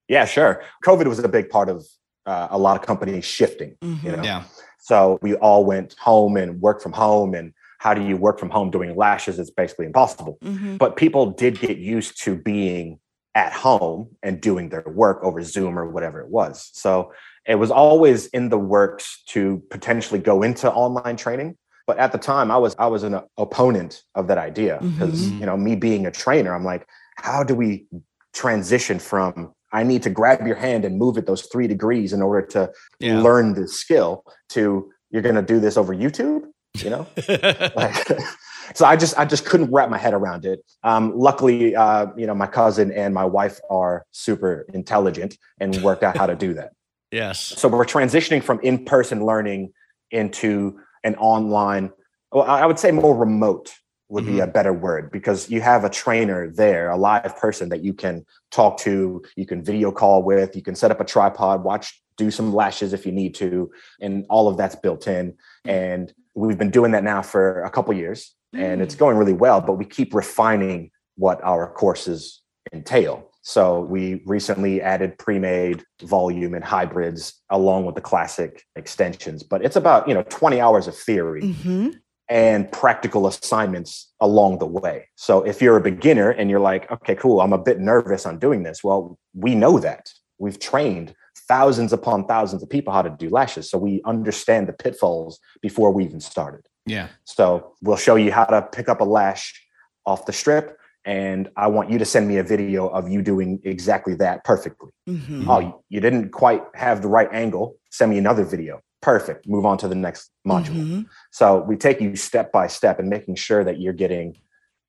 [0.08, 0.64] Yeah, sure.
[0.84, 1.86] COVID was a big part of
[2.26, 3.76] uh, a lot of companies shifting.
[3.80, 4.42] You know, Yeah.
[4.80, 7.34] so we all went home and worked from home.
[7.34, 9.38] And how do you work from home doing lashes?
[9.38, 10.38] It's basically impossible.
[10.42, 10.78] Mhm.
[10.78, 12.98] But people did get used to being
[13.36, 16.70] at home and doing their work over Zoom or whatever it was.
[16.72, 17.12] So
[17.46, 21.56] it was always in the works to potentially go into online training.
[21.86, 25.40] But at the time, I was I was an opponent of that idea because Mhm.
[25.40, 27.86] you know me being a trainer, I'm like, how do we
[28.34, 32.22] transition from I need to grab your hand and move it those three degrees in
[32.22, 32.70] order to
[33.00, 33.20] Yeah.
[33.20, 36.42] learn the skill to you're going to do this over YouTube,
[36.82, 37.06] you know?
[37.76, 38.08] like,
[38.74, 40.60] so I just I just couldn't wrap my head around it.
[40.82, 46.02] Um, luckily, uh, you know, my cousin and my wife are super intelligent and worked
[46.02, 46.70] out how to do that.
[47.12, 47.38] yes.
[47.56, 49.72] So we're transitioning from in-person learning
[50.10, 51.92] into an online.
[52.32, 53.72] Well, I I would say more remote
[54.08, 54.52] would be a mm-hmm.
[54.52, 58.78] better word because you have a trainer there, a live person that you can talk
[58.78, 62.54] to, you can video call with, you can set up a tripod, watch, do some
[62.54, 65.34] lashes if you need to, and all of that's built in.
[65.64, 68.98] And we've been doing that now for a couple years, and it's mm.
[68.98, 69.60] going really well.
[69.60, 72.42] But we keep refining what our courses
[72.72, 73.30] entail.
[73.46, 79.44] So we recently added pre-made volume and hybrids along with the classic extensions.
[79.44, 81.90] But it's about you know 20 hours of theory hmm
[82.28, 85.06] and practical assignments along the way.
[85.14, 88.40] So if you're a beginner and you're like, okay, cool, I'm a bit nervous on
[88.40, 88.82] doing this.
[88.82, 90.12] Well, we know that.
[90.38, 91.14] We've trained
[91.46, 93.70] thousands upon thousands of people how to do lashes.
[93.70, 96.66] So we understand the pitfalls before we even started.
[96.84, 97.10] Yeah.
[97.22, 99.64] So we'll show you how to pick up a lash
[100.04, 100.76] off the strip.
[101.06, 104.90] And I want you to send me a video of you doing exactly that perfectly.
[105.06, 107.76] hmm Oh, you- didn't quite have the right angle.
[107.90, 108.80] Send me another video.
[109.00, 109.46] Perfect.
[109.48, 110.74] Move on to the next module.
[110.84, 111.06] Mhm.
[111.30, 114.36] So we take you step by step and making sure that you're getting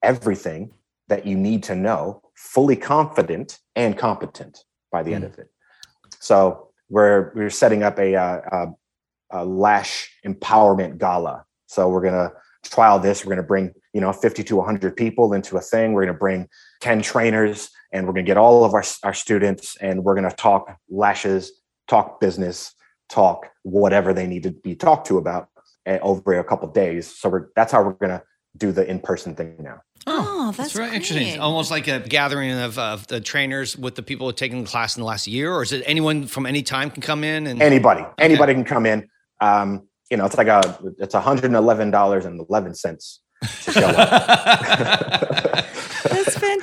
[0.01, 0.71] everything
[1.07, 5.49] that you need to know, fully confident and competent by the end of it.
[6.19, 8.41] So we're we're setting up a, uh,
[9.31, 11.45] a, a lash empowerment gala.
[11.67, 12.31] So we're gonna
[12.63, 13.25] trial this.
[13.25, 15.93] We're gonna bring you know 50 to 100 people into a thing.
[15.93, 16.47] We're gonna bring
[16.81, 20.77] 10 trainers, and we're gonna get all of our our students, and we're gonna talk
[20.89, 21.51] lashes,
[21.87, 22.73] talk business,
[23.09, 25.49] talk whatever they need to be talked to about
[25.87, 27.07] uh, over a couple days.
[27.07, 28.23] So we're, that's how we're going to
[28.57, 29.81] do the in-person thing now.
[30.05, 31.27] Oh, that's very interesting.
[31.27, 31.41] It's great.
[31.41, 34.69] almost like a gathering of, of the trainers with the people who have taken the
[34.69, 37.45] class in the last year, or is it anyone from any time can come in
[37.45, 39.09] and Anybody, anybody can come in.
[39.41, 43.19] Um, you know, it's like a, it's $111.11
[43.63, 45.63] to show up.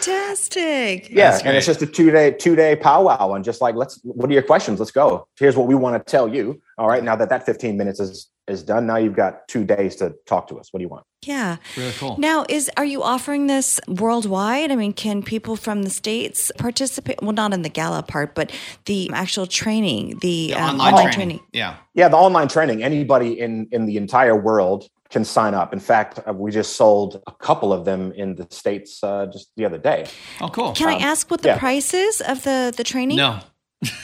[0.04, 1.10] That's fantastic.
[1.10, 1.30] yeah.
[1.30, 4.30] That's And it's just a two day, two day powwow and just like, let's, what
[4.30, 4.78] are your questions?
[4.78, 5.26] Let's go.
[5.38, 6.60] Here's what we want to tell you.
[6.78, 7.02] All right.
[7.02, 10.48] Now that that 15 minutes is, is done, now you've got two days to talk
[10.48, 10.72] to us.
[10.72, 11.06] What do you want?
[11.22, 11.56] Yeah.
[11.76, 12.16] really cool.
[12.18, 14.70] Now, is are you offering this worldwide?
[14.70, 17.22] I mean, can people from the states participate?
[17.22, 18.52] Well, not in the gala part, but
[18.84, 21.40] the actual training, the, The um, online, training.
[21.52, 21.76] Yeah.
[21.94, 22.82] Yeah, the online training.
[22.82, 25.72] Anybody in in the entire world can sign up.
[25.72, 29.50] In fact, uh, we just sold a couple of them in the states uh, just
[29.56, 30.06] the other day.
[30.40, 30.72] Oh, cool.
[30.72, 31.58] Can I Um, ask what the yeah.
[31.58, 33.16] price is of the the training?
[33.18, 33.38] no,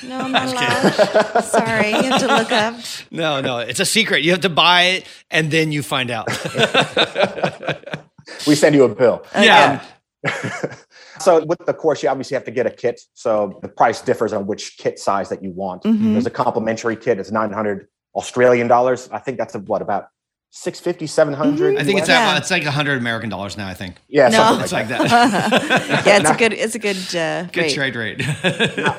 [0.05, 1.41] no, I'm not allowed.
[1.45, 2.75] Sorry, you have to look up.
[3.11, 3.59] no, no.
[3.59, 4.23] It's a secret.
[4.23, 6.29] You have to buy it and then you find out.
[8.47, 9.25] We send you a bill.
[9.35, 9.83] yeah.
[11.19, 13.01] So with the course, you obviously have to get a kit.
[13.15, 15.83] So the price differs on which kit size that you want.
[15.83, 16.13] Mhm.
[16.13, 17.19] There's a complimentary kit.
[17.19, 19.09] It's 900 Australian dollars.
[19.13, 20.09] I think that's a, what about
[20.53, 21.77] 650, 700?
[21.79, 22.33] I think it's Yeah.
[22.33, 23.69] at, it's like hundred American dollars now.
[23.69, 24.39] I think yeah, No.
[24.39, 25.31] something it's like like that.
[25.31, 26.07] that.
[26.07, 27.75] yeah, it's a good it's a good uh, Good rate.
[27.75, 28.19] trade rate.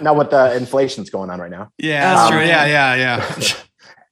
[0.01, 1.69] Now with the inflation's going on right now.
[1.77, 2.45] yeah, that's Um, true.
[2.47, 3.41] Yeah, yeah, yeah.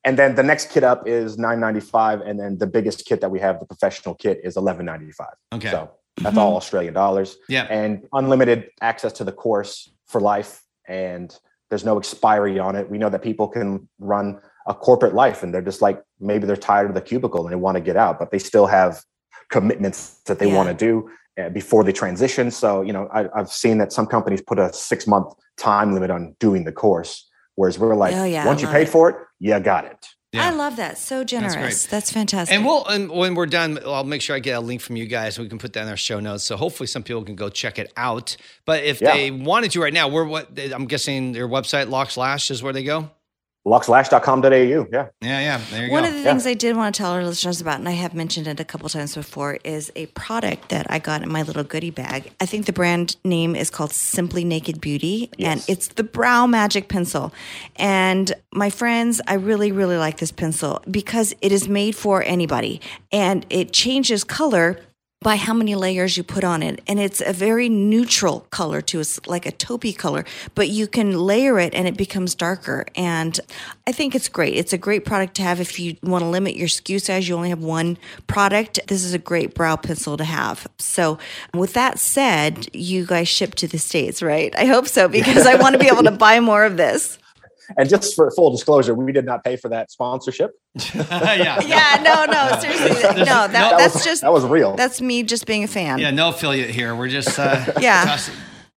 [0.06, 3.39] And then the next kit up is 995 and then the biggest kit that we
[3.41, 5.28] have, the professional kit is 1195.
[5.56, 5.69] Okay.
[5.69, 7.63] So that's all Australian dollars yeah.
[7.69, 11.38] and unlimited access to the course for life and
[11.69, 12.89] there's no expiry on it.
[12.89, 16.55] We know that people can run a corporate life and they're just like maybe they're
[16.55, 19.01] tired of the cubicle and they want to get out, but they still have
[19.49, 20.55] commitments that they Yeah.
[20.58, 22.51] want to do uh, before they transition.
[22.51, 26.12] So, you know, I, I've seen that some companies put a six month time limit
[26.12, 28.89] on doing the course, whereas we're like, Oh, yeah, once you love paid it.
[28.91, 30.08] for it, you got it.
[30.32, 30.45] Yeah.
[30.47, 30.99] I love that.
[30.99, 31.88] So generous.
[31.88, 32.19] That's, great.
[32.19, 32.55] fantastic.
[32.55, 35.08] And we'll and when we're done, I'll make sure I get a link from you
[35.08, 35.39] guys.
[35.39, 36.43] We can put that in our show notes.
[36.43, 38.38] So hopefully some people can go check it out.
[38.63, 39.13] But if Yeah.
[39.15, 42.73] they wanted to right now, we're what I'm guessing their website, Locks Lash, is where
[42.73, 43.10] they go.
[43.67, 44.50] Lockslash.com.au.
[44.52, 44.86] Yeah.
[44.91, 45.62] Yeah, yeah.
[45.69, 46.10] There you One go.
[46.10, 48.48] of the things I did want to tell our listeners about, and I have mentioned
[48.48, 51.91] it a couple times before, is a product that I got in my little goodie
[51.91, 52.32] bag.
[52.39, 56.88] I think the brand name is called Simply Naked Beauty, and it's the Brow Magic
[56.88, 57.34] Pencil.
[57.76, 62.82] And my friends, I really, really like this pencil because it is made for anybody
[63.12, 64.80] and it changes color
[65.21, 66.82] by how many layers you put on it.
[66.88, 69.01] And it's a very neutral color too.
[69.01, 70.23] It's like a taupey color,
[70.55, 72.86] but you can layer it and it becomes darker.
[72.95, 73.38] And
[73.86, 74.55] I think it's great.
[74.55, 77.28] It's a great product to have if you want to limit your SKU size.
[77.28, 77.97] You only have one
[78.28, 78.80] product.
[78.88, 80.67] This is a great brow pencil to have.
[80.78, 81.20] So
[81.53, 84.55] with that said, you guys ship to the States, right?
[84.57, 87.20] I hope so because I want to be able to buy more of this.
[87.78, 90.51] And just for full disclosure, we did not pay for that sponsorship.
[90.95, 91.59] yeah.
[91.70, 92.89] Yeah, no, no, seriously,
[93.20, 93.47] no.
[93.47, 94.76] That, no- that's was, just that was real.
[94.76, 95.99] that's me just being a fan.
[95.99, 96.95] Yeah, no affiliate here.
[96.95, 98.05] We're just uh, Yeah.
[98.05, 98.32] just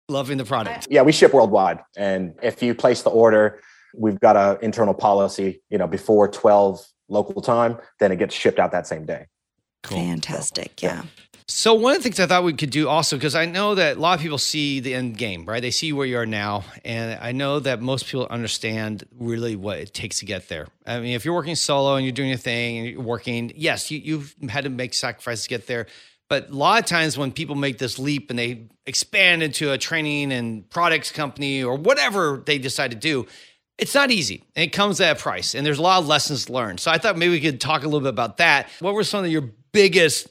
[0.10, 0.88] loving the product.
[0.90, 3.60] yeah, we ship worldwide, and if you place the order,
[3.96, 5.62] we've got a internal policy.
[5.70, 9.28] You know, before twelve local time, then it gets shipped out that same day.
[9.84, 10.82] Fantastic.
[10.82, 11.04] Yeah.
[11.54, 13.98] So one of the things I thought we could do also, because I know that
[13.98, 15.62] a lot of people see the end game, right?
[15.62, 19.78] They see where you are now, and I know that most people understand really what
[19.78, 20.70] it takes to get there.
[20.88, 23.92] I mean, if you're working solo and you're doing your thing and you're working, yes,
[23.92, 25.88] you, you've had to make sacrifices to get there.
[26.30, 29.78] But a lot of times when people make this leap and they expand into a
[29.78, 33.28] training and products company or whatever they decide to do,
[33.78, 34.46] it's not easy.
[34.56, 35.54] And it comes at a price.
[35.54, 36.80] And there's a lot of lessons learned.
[36.80, 38.70] So I thought maybe we could talk a little bit about that.
[38.80, 40.30] What were some of your biggest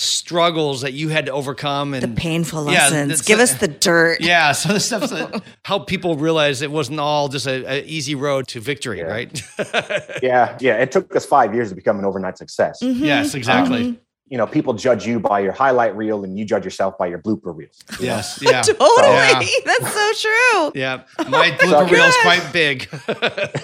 [0.00, 3.08] struggles that you had to overcome and The painful lessons.
[3.08, 4.20] that's- Give us the dirt.
[4.20, 8.14] yeah, so the stuff that help people realize it wasn't all just a, a easy
[8.14, 9.04] road to victory, Yeah.
[9.04, 9.42] right?
[10.22, 10.76] Yeah, yeah.
[10.78, 12.80] It took us five years to become an overnight success.
[12.82, 13.00] Mhm.
[13.00, 14.00] yes, exactly.
[14.30, 17.18] You know, people judge you by your highlight reel, and you judge yourself by your
[17.18, 17.78] blooper reels.
[17.98, 18.86] Yes, yeah, Totally.
[19.08, 19.40] Yeah.
[19.64, 20.72] That's so true.
[20.74, 21.02] yeah.
[21.30, 22.88] My blooper reel is quite big.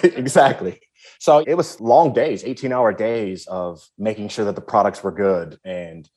[0.03, 0.79] exactly.
[1.19, 5.11] So it was long days, 18 hour days of making sure that the products were
[5.11, 6.09] good and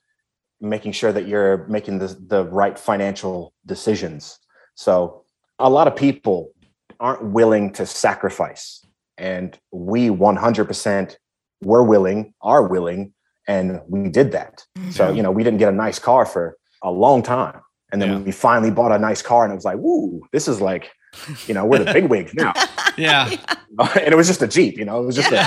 [0.61, 4.39] making sure that you're making the, the right financial decisions.
[4.75, 5.23] So
[5.57, 6.51] a lot of people
[6.99, 8.85] aren't willing to sacrifice.
[9.17, 11.15] And we 100%
[11.61, 13.13] were willing, are willing,
[13.47, 14.65] and we did that.
[14.77, 14.91] Mm-hmm.
[14.91, 17.59] So, you know, we didn't get a nice car for a long time.
[17.91, 18.19] And then Yeah.
[18.19, 20.91] we finally bought a nice car and it was like, woo, this is like,
[21.47, 22.53] you know, we're the big wigs now.
[22.97, 23.29] yeah.
[23.79, 25.37] and it was just a Jeep, you know, it was just a,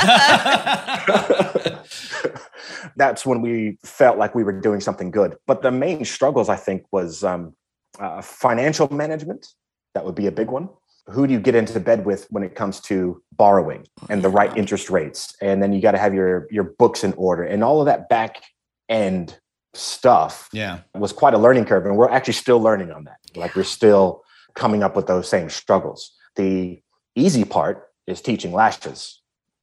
[2.97, 5.37] that's when we felt like we were doing something good.
[5.47, 7.55] But the main struggles, I think, was um,
[7.99, 9.47] uh, financial management.
[9.95, 10.69] That would be a big one.
[11.07, 14.57] Who do you get into bed with when it comes to borrowing and the right
[14.57, 15.35] interest rates?
[15.41, 18.09] And then you got to have your your books in order and all of that
[18.09, 18.41] back
[18.89, 19.39] end
[19.75, 20.81] stuff yeah.
[20.95, 24.23] was quite a learning curve and we're actually still learning on that like we're still
[24.55, 26.13] coming up with those same struggles.
[26.37, 26.81] The
[27.15, 29.21] easy part is teaching lashes.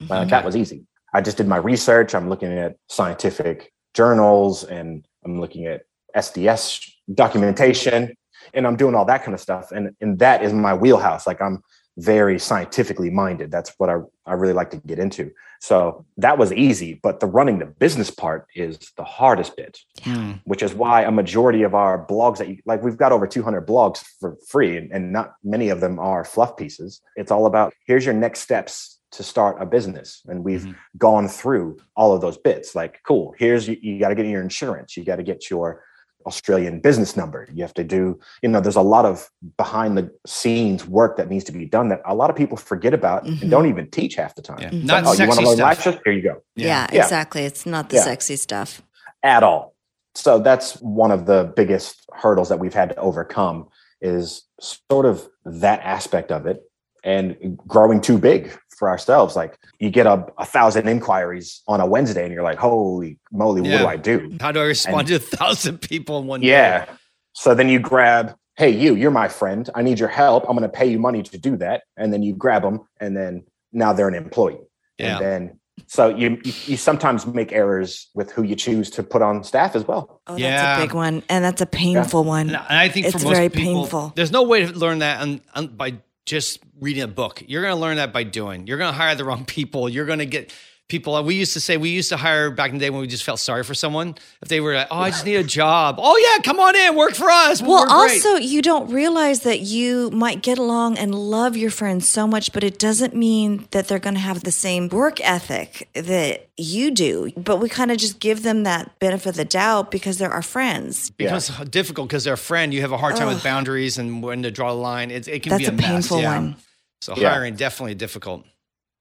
[0.08, 0.30] Like Mhm.
[0.32, 0.86] that was easy.
[1.14, 2.14] I just did my research.
[2.16, 5.82] I'm looking at scientific journals and i'm looking at
[6.16, 8.14] sds documentation
[8.54, 9.72] and i'm doing all that kind of stuff.
[9.72, 11.26] And and that is my wheelhouse.
[11.26, 11.62] Like i'm
[11.98, 13.52] very scientifically minded.
[13.52, 15.32] That's what i, I really like to get into.
[15.60, 20.40] So that was easy but the running the business part is the hardest bit Mm.
[20.46, 23.68] which is why a majority of our blogs that you like we've got over 200
[23.68, 27.02] blogs for free and, and not many of them are fluff pieces.
[27.18, 30.22] It's all about here's your next steps to start a business.
[30.28, 30.76] And we've Mhm.
[30.98, 32.76] gone through all of those bits.
[32.76, 34.96] Like cool here's you, you got to get your insurance.
[34.96, 35.84] You got to get your
[36.26, 40.12] australian business number you have to do you know there's a lot of behind the
[40.28, 43.42] scenes work that needs to be done that a lot of people forget about Mhm.
[43.42, 44.70] and don't even teach half the time Yeah.
[44.70, 44.84] Mhm.
[44.86, 45.86] Not oh you want to learn stuff.
[45.86, 47.04] lashes here you go Yeah, Yeah.
[47.04, 47.44] exactly.
[47.46, 48.04] It's not the Yeah.
[48.04, 48.82] sexy stuff.
[49.24, 49.76] at all.
[50.16, 53.68] So that's one of the biggest hurdles that we've had to overcome
[54.02, 56.62] is sort of that aspect of it
[57.04, 59.36] and growing too big for ourselves.
[59.36, 63.68] Like you get a, a thousand inquiries on a Wednesday and you're like, holy moly,
[63.70, 63.84] Yeah.
[63.84, 64.38] what do I do?
[64.40, 66.86] How do I respond And- to a thousand people in one Yeah.
[66.86, 66.92] day?
[67.34, 69.70] So then you grab, hey, you, you're my friend.
[69.76, 70.44] I need your help.
[70.50, 71.84] I'm going to pay you money to do that.
[71.98, 74.60] And then you grab them and then now they're an employee.
[74.98, 75.18] Yeah.
[75.18, 79.22] And then so you, you you sometimes make errors with who you choose to put
[79.22, 80.22] on staff as well.
[80.28, 80.52] Oh, Yeah.
[80.62, 81.24] that's a big one.
[81.30, 82.48] And that's a painful one.
[82.50, 84.14] And and I think for It's most very people, painful.
[84.16, 85.94] there's no way to learn that and, on, by
[86.30, 87.42] just reading a book.
[87.48, 88.68] You're going to learn that by doing.
[88.68, 89.90] You're going to hire the wrong people.
[89.90, 90.54] You're going to get
[90.90, 91.24] people.
[91.24, 93.24] We used to say we used to hire back in the day when we just
[93.24, 94.16] felt sorry for someone.
[94.42, 96.96] If they were like, "Oh, I just need a job." Oh yeah, come on in,
[96.98, 97.62] work for us.
[97.62, 101.72] Well, We're great." also, you don't realize that you might get along and love your
[101.72, 105.22] friends so much, but it doesn't mean that they're going to have the same work
[105.22, 107.32] ethic that you do.
[107.38, 110.42] But we kind of just give them that benefit of the doubt because they're our
[110.42, 111.10] friends.
[111.10, 112.74] It becomes difficult because they're a friend.
[112.74, 115.12] You have a hard time with boundaries and when to draw the line.
[115.12, 115.86] It, it can That's be a a, mess.
[115.86, 116.36] painful yeah.
[116.36, 116.56] one.
[117.02, 117.30] So Yeah.
[117.30, 118.44] hiring definitely difficult.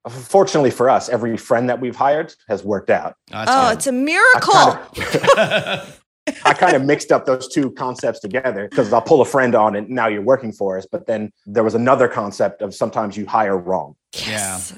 [0.09, 3.14] Fortunately for us, every friend that we've hired has worked out.
[3.32, 4.53] Oh, that's Oh, it's a miracle.
[4.53, 4.78] kind
[5.38, 6.03] of,
[6.44, 9.76] I kind of mixed up those two concepts together because I'll pull a friend on
[9.76, 10.86] and now you're working for us.
[10.90, 13.96] But then there was another concept of sometimes you hire wrong.
[14.14, 14.74] yes.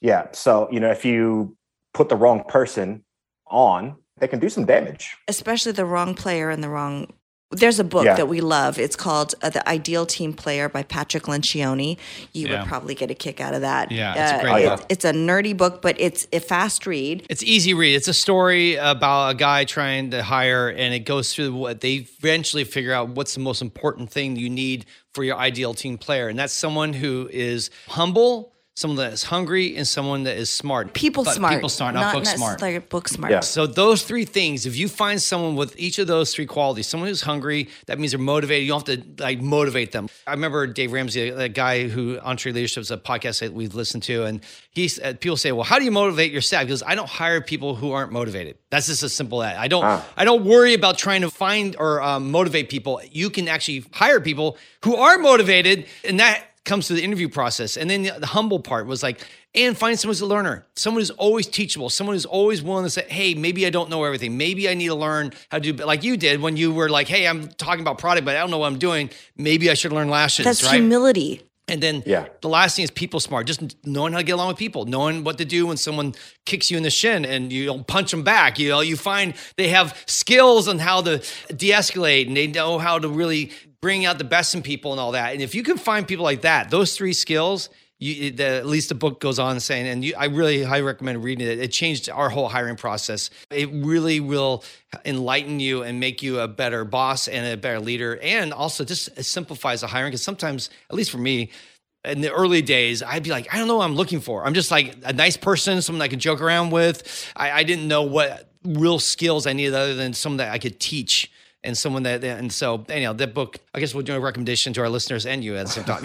[0.00, 0.28] Yeah.
[0.32, 1.56] So, you know, if you
[1.92, 3.04] put the wrong person
[3.48, 5.14] on, they can do some damage.
[5.28, 7.12] Especially the wrong player and the wrong.
[7.52, 8.14] There's a book Yeah.
[8.14, 8.78] that we love.
[8.78, 11.96] It's called uh, The Ideal Team Player by Patrick Lencioni.
[12.32, 12.60] You Yeah.
[12.60, 13.90] would probably get a kick out of that.
[13.90, 14.86] Yeah, it's a Uh, great book.
[14.88, 17.24] It's a nerdy book, but it's a fast read.
[17.28, 17.96] It's easy read.
[17.96, 22.06] It's a story about a guy trying to hire, and it goes through what they
[22.20, 26.28] eventually figure out what's the most important thing you need for your ideal team player,
[26.28, 30.94] and that's someone who is humble, someone that is hungry, and someone that is smart.
[30.94, 31.54] People But smart.
[31.54, 32.52] People smart, not, book smart.
[32.52, 33.30] necessarily book smart.
[33.30, 33.40] Yeah.
[33.40, 37.08] So those three things, if you find someone with each of those three qualities, someone
[37.08, 38.64] who's hungry, that means they're motivated.
[38.66, 40.08] You don't have to like motivate them.
[40.26, 44.24] I remember Dave Ramsey, a guy who EntreLeadership is a podcast that we've listened to,
[44.24, 44.40] and
[44.70, 47.40] he's uh, people say, "Well, how do you motivate your staff?" Because I don't hire
[47.40, 48.56] people who aren't motivated.
[48.70, 49.56] That's just as simple as.
[49.58, 49.84] I don't.
[49.84, 50.06] Ah.
[50.16, 53.00] I don't worry about trying to find or um, motivate people.
[53.10, 57.76] You can actually hire people who are motivated, and that comes to the interview process.
[57.76, 61.00] And then the, the humble part was like, and find someone who's a learner, someone
[61.00, 64.36] who's always teachable, someone who's always willing to say, hey, maybe I don't know everything.
[64.36, 67.08] Maybe I need to learn how to do like you did when you were like,
[67.08, 69.10] hey, I'm talking about product, but I don't know what I'm doing.
[69.36, 70.74] Maybe I should learn lashes, That's right?
[70.74, 71.42] humility.
[71.66, 72.26] And then Yeah.
[72.42, 75.22] the last thing is people smart, just knowing how to get along with people, knowing
[75.24, 78.22] what to do when someone kicks you in the shin and you don't punch them
[78.24, 78.58] back.
[78.58, 81.22] You know, you find they have skills on how to
[81.56, 83.52] de-escalate and they know how to really
[83.82, 85.32] bring out the best in people and all that.
[85.32, 88.88] And if you can find people like that, those three skills, you, the, at least
[88.88, 91.58] the book goes on saying, and you, I really highly recommend reading it.
[91.58, 93.30] It changed our whole hiring process.
[93.50, 94.64] It really will
[95.04, 99.22] enlighten you and make you a better boss and a better leader, and also just
[99.22, 100.10] simplifies the hiring.
[100.10, 101.50] Because sometimes, at least for me,
[102.02, 104.46] in the early days, I'd be like, I don't know what I'm looking for.
[104.46, 107.30] I'm just like a nice person, someone I could joke around with.
[107.36, 110.80] I, I didn't know what real skills I needed other than someone that I could
[110.80, 111.30] teach
[111.62, 114.80] and someone that, and so, anyhow, that book, I guess we'll do a recommendation to
[114.80, 116.04] our listeners and you at the same time.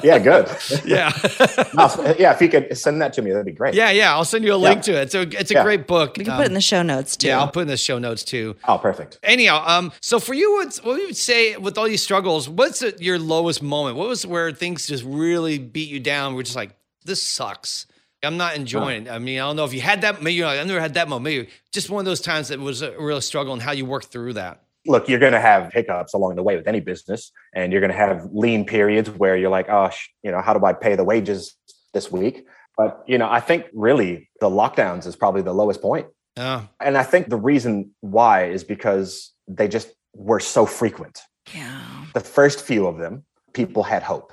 [0.02, 0.48] Yeah, good.
[0.86, 1.12] yeah.
[1.74, 3.74] No, yeah, if you could send that to me, that'd be great.
[3.74, 3.90] Yeah.
[3.90, 4.12] Yeah.
[4.14, 4.94] I'll send you a link Yeah.
[4.94, 5.12] to it.
[5.12, 5.62] So it's a Yeah.
[5.62, 6.16] great book.
[6.16, 7.28] We can put it in the show notes too.
[7.28, 7.40] Um, Yeah.
[7.40, 8.56] I'll put in the show notes too.
[8.66, 9.18] Oh, perfect.
[9.22, 12.48] Anyhow, um, so for you, what's, what would you say with all these struggles?
[12.48, 13.96] What's your lowest moment?
[13.96, 16.34] What was where things just really beat you down?
[16.34, 16.70] We're just like,
[17.04, 17.86] this sucks.
[18.22, 19.10] I'm not enjoying it.
[19.10, 20.20] I mean, I don't know if you had that.
[20.22, 21.24] Maybe you're like, I've never had that moment.
[21.24, 24.06] Maybe just one of those times that was a real struggle and how you worked
[24.06, 24.62] through that.
[24.86, 27.90] Look, you're going to have hiccups along the way with any business, and you're going
[27.90, 30.96] to have lean periods where you're like, oh, sh- you know, how do I pay
[30.96, 31.54] the wages
[31.92, 32.46] this week?
[32.76, 36.06] But, you know, I think really the lockdowns is probably the lowest point.
[36.36, 41.20] Uh, And I think the reason why is because they just were so frequent.
[41.52, 42.04] Yeah.
[42.14, 44.32] The first few of them, people had hope.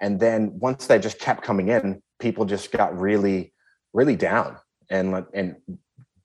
[0.00, 3.52] And then once they just kept coming in, people just got really,
[3.92, 4.56] really down
[4.88, 5.56] and and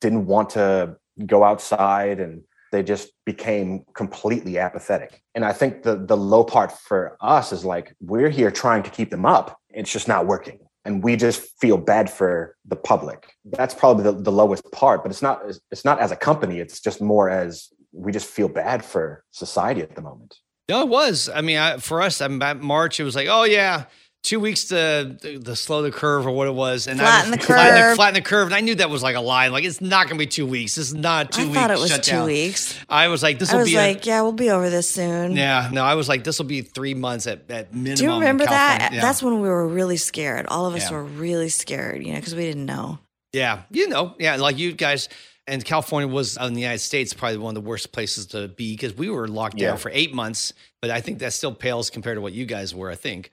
[0.01, 2.43] didn't want to go outside and
[2.75, 5.21] they just became completely apathetic.
[5.33, 8.89] And I think the the low part for us is like we're here trying to
[8.89, 9.57] keep them up.
[9.69, 10.59] It's just not working.
[10.83, 13.33] And we just feel bad for the public.
[13.45, 16.81] That's probably the, the lowest part, but it's not it's not as a company, it's
[16.81, 20.35] just more as we just feel bad for society at the moment.
[20.67, 21.29] no, it was.
[21.29, 22.99] I mean, I, for us, I'm at March.
[22.99, 23.85] It was like, oh yeah,
[24.25, 27.39] two weeks to the slow the curve or what it was, and I Flatten was-
[27.39, 27.95] the flatten curve.
[27.95, 28.47] flatten the curve.
[28.47, 29.47] And I knew that was like a lie.
[29.47, 30.75] Like it's not going to be two weeks.
[30.75, 31.55] This is not two I weeks.
[31.57, 32.25] thought it was two shutdown.
[32.25, 32.79] weeks.
[32.89, 34.89] I was like, this I will was be like, a, yeah, we'll be over this
[34.89, 35.33] soon.
[35.33, 35.69] yeah.
[35.71, 37.95] No, I was like, this will be three months at, at minimum.
[37.95, 38.91] Do you remember that?
[38.91, 39.01] Yeah.
[39.01, 40.47] That's when we were really scared.
[40.47, 40.97] All of us Yeah.
[40.97, 42.99] were really scared, you know, because we didn't know.
[43.33, 45.07] Yeah, you know, yeah, like you guys.
[45.47, 48.47] And California was uh, in the United States probably one of the worst places to
[48.47, 50.53] be because we were locked down for eight months.
[50.81, 52.89] But I think that still pales compared to what you guys were.
[52.89, 53.31] I think.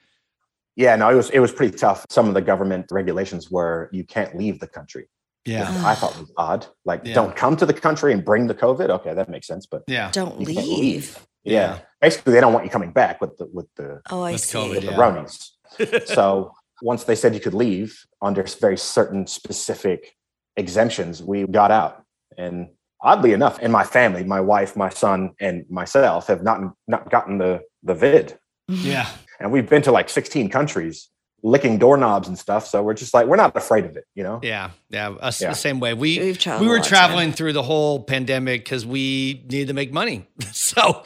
[0.76, 2.04] Yeah, no, it was it was pretty tough.
[2.10, 5.08] Some of the government regulations were you can't leave the country.
[5.44, 6.66] Yeah, I thought was odd.
[6.84, 7.14] Like, Yeah.
[7.14, 8.90] don't come to the country and bring the COVID.
[8.90, 9.66] Okay, that makes sense.
[9.66, 11.18] But yeah, Don't you can't leave.
[11.42, 11.52] Yeah.
[11.52, 11.78] Yeah.
[12.00, 14.58] basically, they don't want you coming back with the with the Oh, I With see.
[14.58, 14.90] COVID, with yeah.
[14.92, 16.06] the Ronies.
[16.14, 20.14] so once they said you could leave under very certain specific
[20.56, 22.04] exemptions, we got out.
[22.38, 22.68] And
[23.02, 27.38] oddly enough, in my family, my wife, my son, and myself have not not gotten
[27.38, 28.38] the the vid.
[28.68, 29.08] yeah.
[29.43, 31.09] And we've been to like 16 countries
[31.45, 32.68] licking doorknobs and stuff.
[32.68, 34.38] So we're just like, we're not afraid of it, you know?
[34.45, 35.49] Yeah, yeah, us Yeah.
[35.49, 35.93] the same way.
[35.93, 36.88] We We've traveled we a were lot, too.
[36.88, 40.24] traveling through the whole pandemic because we needed to make money.
[40.53, 41.03] so uh,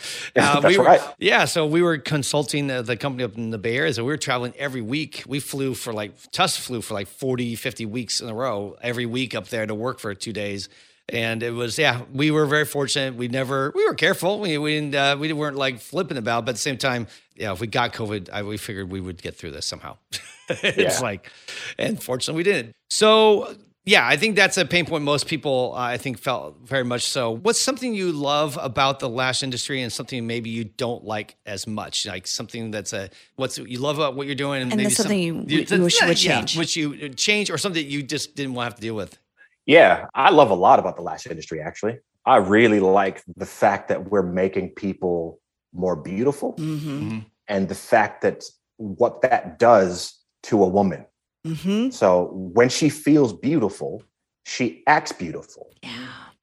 [0.61, 1.01] That's we were, right.
[1.19, 3.95] yeah, so we were consulting the, the company up in the Bay Area.
[3.95, 5.25] So we were traveling every week.
[5.27, 9.07] We flew for like Tuss flew for like 40, 50 weeks in a row every
[9.07, 10.69] week up there to work for two days.
[11.09, 13.15] And it was, yeah, we were very fortunate.
[13.15, 14.41] We never, we were careful.
[14.41, 17.53] We, we didn't, uh, we weren't like flipping about, but at the same time, yeah,
[17.53, 19.99] if we got COVID, I, we figured we would get through this somehow.
[20.49, 20.99] it's Yeah.
[21.01, 21.31] like,
[21.79, 22.73] and fortunately we didn't.
[22.91, 23.55] So
[23.85, 27.05] yeah, I think that's a pain point most people uh, I think felt very much
[27.05, 27.31] so.
[27.31, 31.69] What's something you love about the lash industry and something maybe you don't like as
[31.69, 32.05] much?
[32.05, 34.97] Like something that's a what's you love about what you're doing and, And maybe there's
[34.97, 36.59] something you- you that's- wish you would yeah, change.
[36.59, 39.17] which you change or something that you just didn't want to have to deal with.
[39.67, 41.99] Yeah, I love a lot about the lash industry, actually.
[42.25, 45.41] I really like the fact that we're making people
[45.73, 47.19] more beautiful Mm-hmm.
[47.49, 48.45] and the fact that
[48.79, 51.05] what that does to a woman.
[51.47, 51.91] Mm-hmm.
[51.91, 54.03] So when she feels beautiful,
[54.45, 55.91] she acts beautiful Yeah.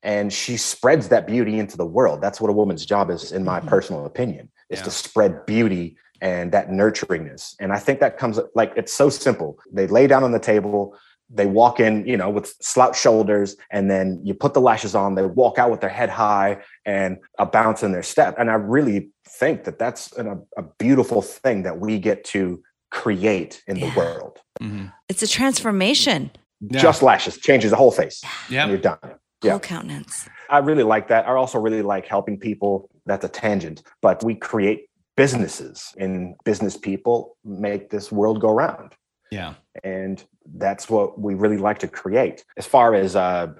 [0.04, 2.22] and she spreads that beauty into the world.
[2.22, 3.68] That's what a woman's job is, in my Mhm.
[3.68, 4.86] personal opinion, is Yeah.
[4.86, 7.56] to spread beauty and that nurturingness.
[7.60, 9.58] And I think that comes like it's so simple.
[9.72, 10.96] They lay down on the table,
[11.34, 15.16] they walk in, you know, with slouch shoulders, and then you put the lashes on.
[15.16, 18.36] They walk out with their head high and a bounce in their step.
[18.38, 22.62] And I really think that that's an, a, a beautiful thing that we get to
[22.92, 23.90] create in Yeah.
[23.90, 24.40] the world.
[24.62, 24.86] Mm-hmm.
[25.10, 26.32] It's a transformation.
[26.62, 26.80] Yeah.
[26.82, 28.22] Just lashes changes the whole face.
[28.50, 28.64] Yeah.
[28.64, 29.00] And you're done.
[29.44, 29.52] Yeah.
[29.52, 30.30] Whole countenance.
[30.50, 31.28] I really like that.
[31.28, 32.90] I also really like helping people.
[33.06, 38.94] That's a tangent, but we create businesses and business people make this world go round.
[39.34, 39.56] Yeah.
[39.84, 40.24] And
[40.56, 42.46] that's what we really like to create.
[42.58, 43.54] As far as uh,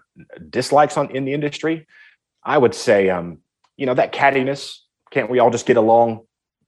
[0.50, 1.88] dislikes on in the industry,
[2.44, 3.40] I would say, um,
[3.78, 4.78] you know, that cattiness.
[5.12, 6.22] Can't we all just get along?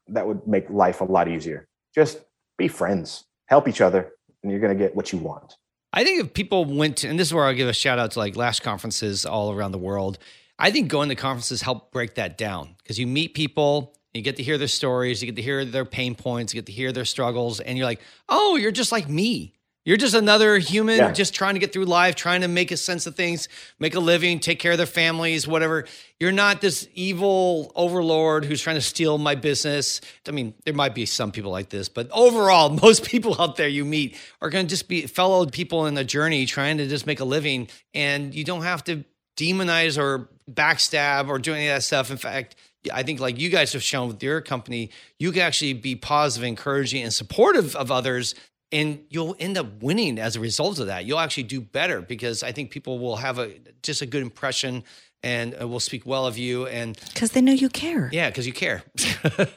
[0.08, 1.68] That would make life a lot easier.
[1.94, 2.20] Just
[2.58, 5.56] be friends, help each other, and you're going to get what you want.
[5.94, 8.12] I think if people went to, and this is where I'll give a shout out
[8.12, 10.18] to like lash conferences all around the world.
[10.58, 14.38] I think going to conferences help break that down because you meet people, you get
[14.38, 16.92] to hear their stories, you get to hear their pain points, you get to hear
[16.92, 19.52] their struggles, and you're like, oh, you're just like me.
[19.84, 21.12] You're just another human Yeah.
[21.12, 23.48] just trying to get through life, trying to make a sense of things,
[23.78, 25.86] make a living, take care of their families, whatever.
[26.20, 30.02] You're not this evil overlord who's trying to steal my business.
[30.28, 33.68] I mean, there might be some people like this, but overall, most people out there
[33.68, 37.06] you meet are going to just be fellow people in the journey trying to just
[37.06, 37.68] make a living.
[37.94, 39.04] And you don't have to
[39.38, 42.10] demonize or backstab or do any of that stuff.
[42.10, 42.56] In fact,
[42.94, 46.46] I think like you guys have shown with your company, you can actually be positive,
[46.48, 48.36] encouraging, and supportive of others
[48.72, 51.06] and you'll end up winning as a result of that.
[51.06, 53.52] You'll actually do better because I think people will have a
[53.84, 54.84] just a good impression
[55.24, 56.68] and uh, will speak well of you.
[56.68, 58.10] And Because they know you care.
[58.12, 58.84] yeah, because you care.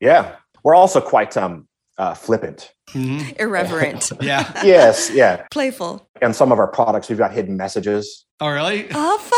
[0.00, 1.66] Yeah, we're also quite um,
[1.98, 2.72] uh, flippant.
[2.94, 4.10] Irreverent.
[4.20, 4.50] yeah.
[4.64, 5.46] Yes, yeah.
[5.50, 6.08] Playful.
[6.22, 8.24] And some of our products, we've got hidden messages.
[8.40, 8.86] Oh, really?
[8.94, 9.34] Oh, fun.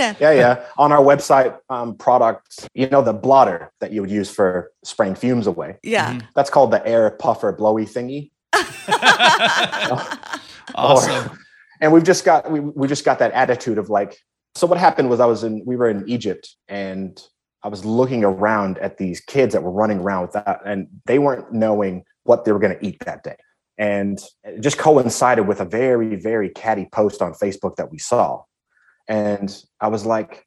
[0.20, 0.64] Yeah, yeah.
[0.76, 5.16] On our website, um, products, you know, the blotter that you would use for spraying
[5.16, 5.78] fumes away.
[5.82, 6.20] yeah.
[6.36, 8.30] That's called the air puffer blowy thingy.
[10.74, 11.26] awesome.
[11.26, 11.38] Or-
[11.80, 14.18] and we've just got we we just got that attitude of like.
[14.54, 17.20] So what happened was I was in we were in Egypt and
[17.64, 21.18] I was looking around at these kids that were running around with that, and they
[21.18, 23.36] weren't knowing what they were going to eat that day.
[23.78, 28.42] And it just coincided with a very, very catty post on Facebook that we saw.
[29.08, 30.44] And I was like,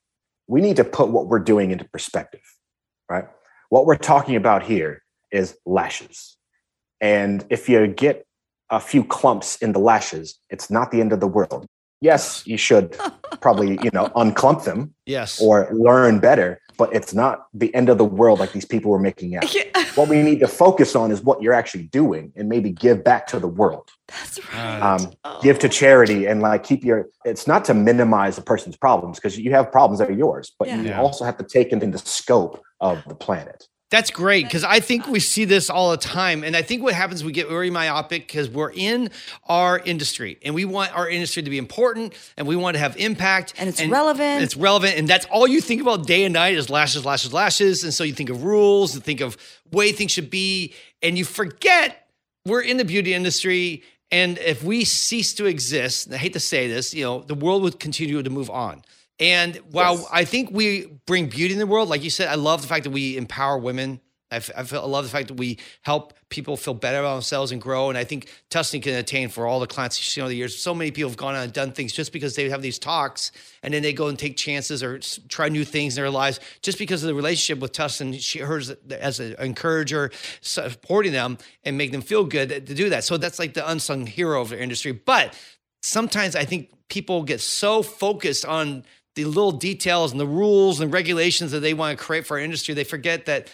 [0.47, 2.41] we need to put what we're doing into perspective,
[3.09, 3.25] right?
[3.69, 5.01] What we're talking about here
[5.31, 6.37] is lashes.
[6.99, 8.25] And if you get
[8.69, 11.65] a few clumps in the lashes, it's not the end of the world.
[12.01, 12.97] Yes, you should
[13.41, 15.41] probably, you know, unclump them Yes.
[15.41, 18.97] or learn better, but it's not the end of the world like these people were
[18.97, 19.45] making out.
[19.95, 23.27] What we need to focus on is what you're actually doing and maybe give back
[23.27, 23.89] to the world.
[24.07, 24.79] That's right.
[24.81, 25.11] Um,
[25.43, 29.37] give to charity and like keep your it's not to minimize a person's problems because
[29.37, 30.99] you have problems that are yours but you Yeah.
[31.01, 34.79] also have to take it in the scope of the planet That's great because I
[34.79, 36.45] think we see this all the time.
[36.45, 39.09] And I think what happens, we get very myopic because we're in
[39.49, 42.95] our industry and we want our industry to be important and we want to have
[42.95, 43.53] impact.
[43.57, 44.43] And it's relevant.
[44.43, 44.97] It's relevant.
[44.97, 47.83] And that's all you think about day and night is lashes, lashes, lashes.
[47.83, 49.35] And so you think of rules, you think of
[49.73, 50.73] way things should be,
[51.03, 52.07] and you forget
[52.45, 53.83] we're in the beauty industry.
[54.09, 57.35] And if we cease to exist, and I hate to say this, you know, the
[57.35, 58.83] world would continue to move on.
[59.19, 60.07] And while Yes.
[60.11, 62.85] I think we bring beauty in the world, like you said, I love the fact
[62.85, 64.01] that we empower women.
[64.33, 67.15] I, f- I, feel, I love the fact that we help people feel better about
[67.15, 67.89] themselves and grow.
[67.89, 70.57] And I think Tustin can attain for all the clients she's seen over the years.
[70.57, 73.33] So many people have gone on and done things just because they have these talks
[73.61, 76.39] and then they go and take chances or s- try new things in their lives
[76.61, 78.17] just because of the relationship with Tustin.
[78.21, 83.03] She hers as an encourager, supporting them and make them feel good to do that.
[83.03, 84.93] So that's like the unsung hero of the industry.
[84.93, 85.37] But
[85.81, 88.85] sometimes I think people get so focused on
[89.15, 92.43] the little details and the rules and regulations that they want to create for our
[92.43, 93.51] industry, they forget that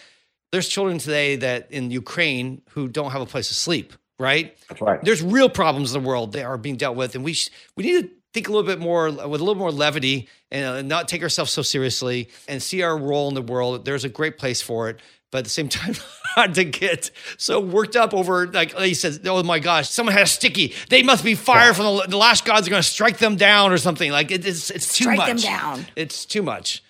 [0.52, 4.56] there's children today that in Ukraine who don't have a place to sleep, right?
[4.68, 7.34] that's right There's real problems in the world that are being dealt with, and we
[7.34, 10.64] sh- we need to think a little bit more with a little more levity and
[10.64, 13.84] uh, not take ourselves so seriously and see our role in the world.
[13.84, 15.00] There's a great place for it.
[15.30, 15.94] But at the same time,
[16.36, 20.22] not to get so worked up over, like he says, oh my gosh, someone had
[20.22, 20.74] a sticky.
[20.88, 23.70] They must be fired from the, the last gods are going to strike them down
[23.72, 24.10] or something.
[24.10, 25.28] Like it, it's it's too Strike much.
[25.28, 25.86] them down.
[25.96, 26.82] It's too much.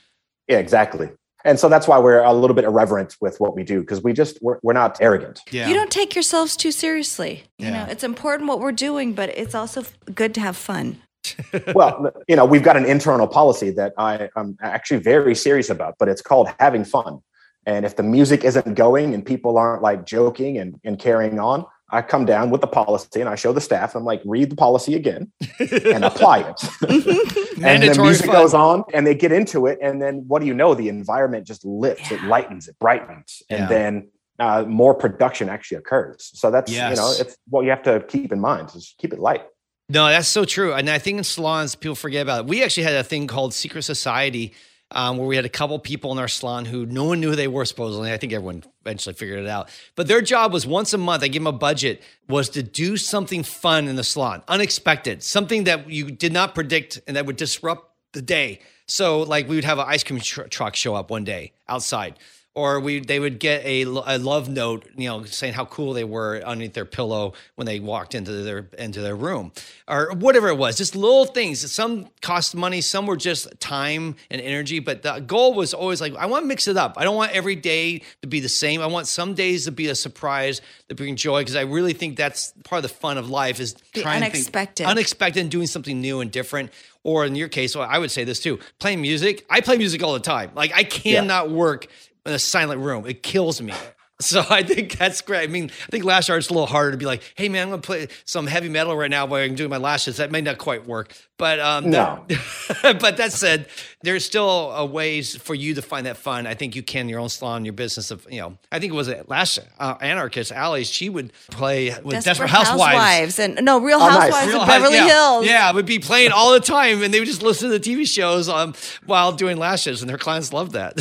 [0.49, 1.11] yeah exactly
[1.45, 4.13] and so that's why we're a little bit irreverent with what we do because we
[4.13, 5.69] just we're, we're not arrogant Yeah.
[5.69, 7.45] You don't take yourselves too seriously.
[7.59, 7.85] You Yeah.
[7.85, 9.85] know, it's important what we're doing, but it's also
[10.15, 11.01] good to have fun.
[11.75, 15.95] well you know we've got an internal policy that i am actually very serious about
[15.99, 17.21] but it's called having fun
[17.69, 21.65] and if the music isn't going and people aren't like joking and, and carrying on
[21.91, 24.57] i come down with the policy and i show the staff i'm like read the
[24.57, 26.63] policy again and apply it
[27.63, 28.35] and the music fun.
[28.35, 31.47] goes on and they get into it and then what do you know the environment
[31.47, 34.09] just lifts it lightens it brightens and then
[34.41, 36.31] uh, more production actually occurs.
[36.35, 38.71] So that's you know it's what you have to keep in mind.
[38.75, 39.45] Is keep it light.
[39.89, 40.75] No, that's so true.
[40.75, 42.47] And I think in salons, people forget about it.
[42.47, 44.55] We actually had a thing called Secret Society
[44.91, 47.37] um, where we had a couple people in our salon who no one knew who
[47.37, 48.13] they were, supposedly.
[48.13, 49.69] I think everyone eventually figured it out.
[49.97, 52.97] But their job was once a month, I gave them a budget, was to do
[52.97, 57.37] something fun in the salon, unexpected, something that you did not predict and that would
[57.37, 58.61] disrupt the day.
[58.87, 62.19] So, like, we would have an ice cream tr- truck show up one day outside
[62.59, 66.03] or we they would get a, a love note, you know, saying how cool they
[66.03, 69.53] were underneath their pillow when they walked into their into their room,
[69.87, 70.77] or whatever it was.
[70.77, 71.71] Just little things.
[71.73, 74.81] Some cost money, some were just time and energy.
[74.81, 76.95] But the goal was always like, I want to mix it up.
[76.97, 78.83] I don't want every day to be the same.
[78.83, 82.17] I want some days to be a surprise that bring joy because I really think
[82.17, 84.87] that's part of the fun of life is The trying to think- unexpected.
[84.87, 86.71] unexpected and doing something new and different.
[87.05, 89.47] Or in your case, well, I would say this too: playing music.
[89.49, 90.51] I play music all the time.
[90.55, 91.87] Like I cannot work
[92.29, 93.07] in a silent room.
[93.07, 93.73] It kills me.
[94.21, 95.45] So I think that's great.
[95.45, 97.71] I mean, I think lash art's a little harder to be like, hey man, I'm
[97.71, 100.17] gonna play some heavy metal right now while I'm doing my lashes.
[100.17, 101.15] That may not quite work.
[101.37, 102.25] But um No.
[102.29, 103.69] that- but that said,
[104.03, 106.47] there's still uh, ways for you to find that fun.
[106.47, 108.59] I think you can your own salon, your business of you know.
[108.73, 110.85] I think it was a lash uh, anarchist Allie.
[110.85, 113.39] She would play with Desperate, Housewives.
[113.39, 114.19] and no Real Oh, nice.
[114.35, 115.07] Housewives Real of House- Beverly yeah.
[115.07, 115.47] Hills.
[115.47, 118.05] Yeah, would be playing all the time, and they would just listen to the TV
[118.07, 118.75] shows um,
[119.07, 120.99] while doing lashes, and their clients loved that.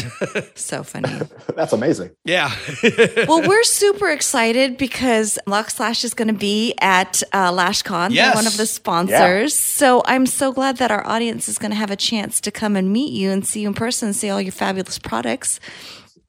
[0.55, 1.19] so funny.
[1.55, 2.11] That's amazing.
[2.25, 2.51] yeah,
[3.27, 8.35] well, we're super excited because Locks Lash is going to be at uh, LashCon, Yes.
[8.35, 9.55] one of the sponsors.
[9.57, 12.75] So I'm so glad that our audience is going to have a chance to come
[12.75, 15.59] and meet you and see you in person and see all your fabulous products.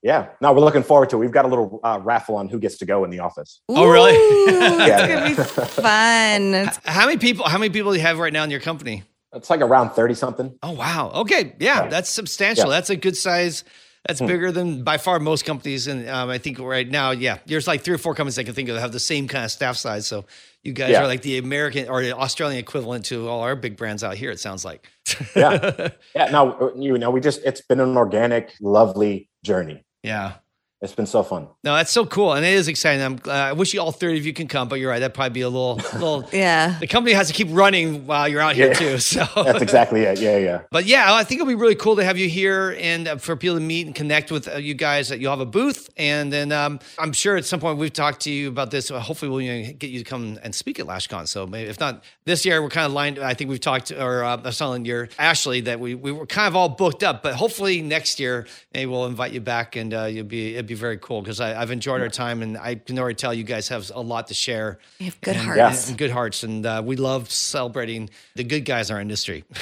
[0.02, 0.28] Yeah.
[0.40, 1.16] No, we're looking forward to.
[1.16, 1.18] it.
[1.20, 3.60] We've got a little uh, raffle on who gets to go in the office.
[3.68, 4.12] Oh, really?
[4.14, 4.46] Ooh,
[4.78, 5.06] it's Yeah.
[5.08, 6.54] going to be fun.
[6.68, 7.46] It's- how many people?
[7.48, 9.02] How many people do you have right now in your company?
[9.34, 10.56] It's like around thirty something.
[10.62, 11.10] Oh wow.
[11.16, 11.88] Okay, yeah, Yeah.
[11.88, 12.66] that's substantial.
[12.66, 12.70] Yeah.
[12.70, 13.62] That's a good size.
[14.08, 17.66] That's bigger than by far most companies, and um, I think right now, yeah, there's
[17.68, 19.50] like three or four companies I can think of that have the same kind of
[19.50, 20.06] staff size.
[20.06, 20.24] So
[20.62, 21.02] you guys Yeah.
[21.02, 24.30] are like the American or the Australian equivalent to all our big brands out here.
[24.30, 24.88] It sounds like.
[25.36, 25.88] Yeah.
[26.16, 26.30] Yeah.
[26.30, 29.84] No, you know, we just it's been an organic, lovely journey.
[30.02, 30.34] yeah.
[30.80, 31.48] It's been so fun.
[31.64, 33.02] No, that's so cool, and it is exciting.
[33.04, 35.00] I'm, uh, I wish you all thirty of you can come, but you're right.
[35.00, 36.28] That'd probably be a little, little.
[36.32, 36.78] yeah.
[36.78, 38.72] The company has to keep running while you're out here Yeah.
[38.74, 38.98] too.
[39.08, 40.20] So That's exactly it.
[40.20, 40.60] Yeah, yeah.
[40.70, 43.34] But yeah, I think it'll be really cool to have you here and uh, for
[43.34, 45.08] people to meet and connect with uh, you guys.
[45.08, 48.20] That you'll have a booth, and then um, I'm sure at some point we've talked
[48.22, 48.88] to you about this.
[48.90, 51.26] Hopefully, we'll you know, get you to come and speak at LashCon.
[51.26, 53.18] So maybe if not this year, we're kind of lined.
[53.18, 56.26] I think we've talked, or uh, I was telling your Ashley that we we were
[56.26, 57.24] kind of all booked up.
[57.24, 60.74] But hopefully next year, maybe we'll invite you back, and uh, you'll be it'd be
[60.74, 63.90] very cool because I've enjoyed our time, and I can already tell you guys have
[63.94, 64.78] a lot to share.
[64.98, 65.56] You have good and, hearts.
[65.56, 65.88] Yes.
[65.88, 69.44] and good hearts, and uh, we love celebrating the good guys in our industry.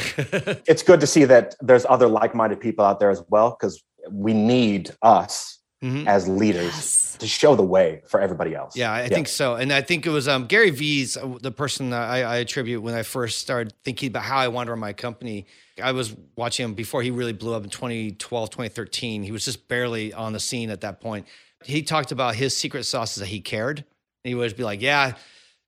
[0.69, 4.33] It's good to see that there's other like-minded people out there as well, because we
[4.35, 6.07] need us Mhm.
[6.07, 7.17] as leaders Yes.
[7.21, 8.75] to show the way for everybody else.
[8.77, 9.57] Yeah, I think so.
[9.57, 12.83] And I think it was um, Gary Vee's uh, the person that I, I attribute
[12.83, 15.47] when I first started thinking about how I wanted to run my company.
[15.83, 19.23] I was watching him before he really blew up in 2012, 2013.
[19.23, 21.27] He was just barely on the scene at that point.
[21.65, 23.81] He talked about his secret sauce is that he cared.
[23.81, 23.85] And
[24.31, 25.13] he would be like, yeah,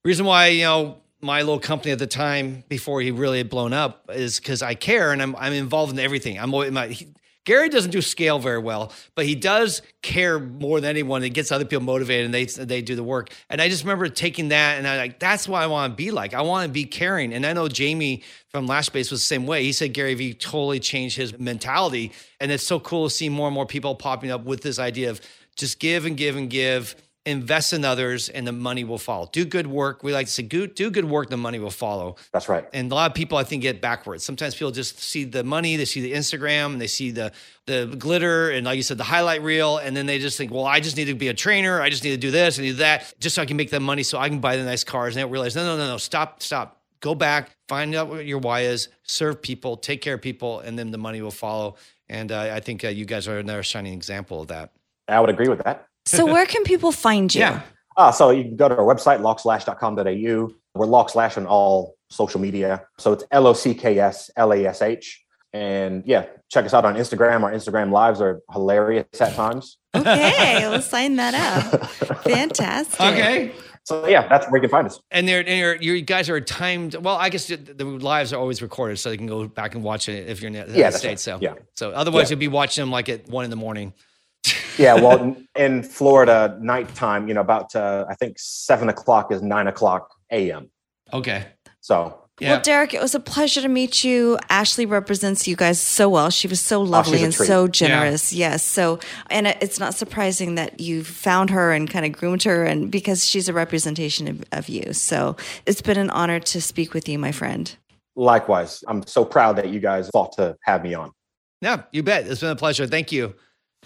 [0.05, 3.73] reason why, you know, my little company at the time before he really had blown
[3.75, 6.39] up is because I care and I'm, I'm involved in everything.
[6.39, 7.09] I'm always, my, he,
[7.49, 11.25] Gary doesn't do scale very well, but he does care more than anyone.
[11.25, 13.31] It gets other people motivated and they they do the work.
[13.49, 16.11] And I just remember taking that and I like that's what I want to be
[16.11, 16.35] like.
[16.35, 17.33] I want to be caring.
[17.33, 19.65] And I know Jamie from Last Base was the same way.
[19.65, 22.13] He said Gary Vee totally changed his mentality.
[22.39, 25.09] And it's so cool to see more and more people popping up with this idea
[25.09, 25.19] of
[25.57, 26.97] just give and give and give
[27.29, 30.43] invest in others and the money will follow do good work we like to say
[30.43, 32.66] do do good work the money will follow That's right.
[32.72, 34.24] and a lot of people I think get backwards.
[34.24, 37.33] Sometimes people just see the money, they see the Instagram, and they see the
[37.66, 40.64] the glitter, and like you said, the highlight reel, and then they just think, well,
[40.64, 42.74] I just need to be a trainer, I just need to do this and do
[42.74, 45.16] that, just so I can make that money, so I can buy the nice cars.
[45.16, 48.39] And they realize, no, no, no, no, stop, stop, go back, find out what your
[48.39, 51.76] why is, serve people, take care of people, and then the money will follow.
[52.09, 54.70] And uh, I think uh, you guys are another shining example of that.
[55.09, 55.88] I would agree with that.
[56.09, 57.41] So where can people find you?
[57.41, 57.63] Yeah.
[57.97, 60.55] Uh, so you can go to our website, lockslash.com.au.
[60.75, 62.85] We're lockslash on all social media.
[62.99, 65.25] So it's L O C K S L A S H.
[65.53, 67.43] And yeah, check us out on Instagram.
[67.43, 69.79] Our Instagram lives are hilarious at times.
[69.97, 71.87] Okay, we'll sign that up.
[72.23, 73.01] Fantastic.
[73.01, 73.53] Okay.
[73.85, 75.01] So yeah, that's where you can find us.
[75.11, 76.95] And they're, and you're, you guys are timed.
[76.95, 79.83] Well, I guess the, the lives are always recorded, so you can go back and
[79.83, 81.27] watch it if you're in the United Yeah, that's States.
[81.27, 81.41] right.
[81.41, 81.55] So Yeah.
[81.75, 82.35] So otherwise, Yeah.
[82.35, 83.95] you'll be watching them like at one in the morning.
[84.79, 89.43] Yeah, well, in- in Florida, nighttime, you know, about uh, I think seven o'clock is
[89.43, 90.70] nine o'clock a.m.
[91.12, 91.47] Okay.
[91.81, 92.53] So Yeah.
[92.53, 94.39] Well, Derek, it was a pleasure to meet you.
[94.49, 96.31] Ashley represents you guys so well.
[96.31, 98.33] She was so lovely a and so generous.
[98.33, 98.62] Yes.
[98.62, 99.01] So,
[99.31, 103.26] and it's not surprising that you found her and kind of groomed her, and because
[103.26, 104.93] she's a representation of, of you.
[104.93, 107.74] So, it's been an honor to speak with you, my friend.
[108.14, 111.11] Likewise, I'm so proud that you guys thought to have me on.
[111.61, 112.29] Yeah, you bet.
[112.29, 112.87] It's been a pleasure.
[112.87, 113.35] Thank you.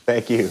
[0.04, 0.50] Thank you.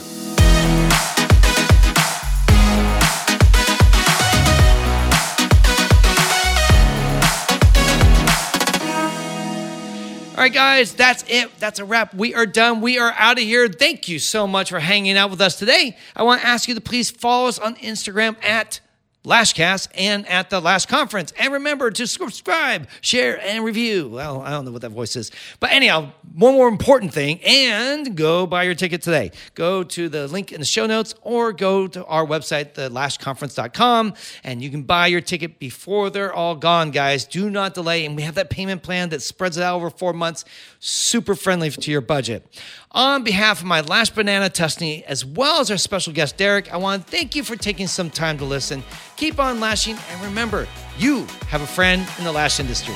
[10.31, 11.51] All right, guys, that's it.
[11.59, 12.13] That's a wrap.
[12.13, 12.79] We are done.
[12.79, 13.67] We are out of here.
[13.67, 15.97] Thank you so much for hanging out with us today.
[16.15, 18.79] I want to ask you to please follow us on Instagram at
[19.23, 21.31] Lashcast and at the Lash Conference.
[21.37, 24.09] And remember to subscribe, share, and review.
[24.09, 25.31] Well, I don't know what that voice is.
[25.59, 29.31] But anyhow, one more important thing and go buy your ticket today.
[29.53, 34.13] Go to the link in the show notes or go to our website, thelashconference.com,
[34.43, 37.25] and you can buy your ticket before they're all gone, guys.
[37.25, 38.05] Do not delay.
[38.05, 40.45] And we have that payment plan that spreads it out over four months,
[40.79, 42.47] super friendly to your budget.
[42.93, 46.77] On behalf of my Lash Banana Tusney, as well as our special guest, Derek, I
[46.77, 48.83] want to thank you for taking some time to listen.
[49.15, 50.67] Keep on lashing, and remember,
[50.97, 52.95] you have a friend in the lash industry.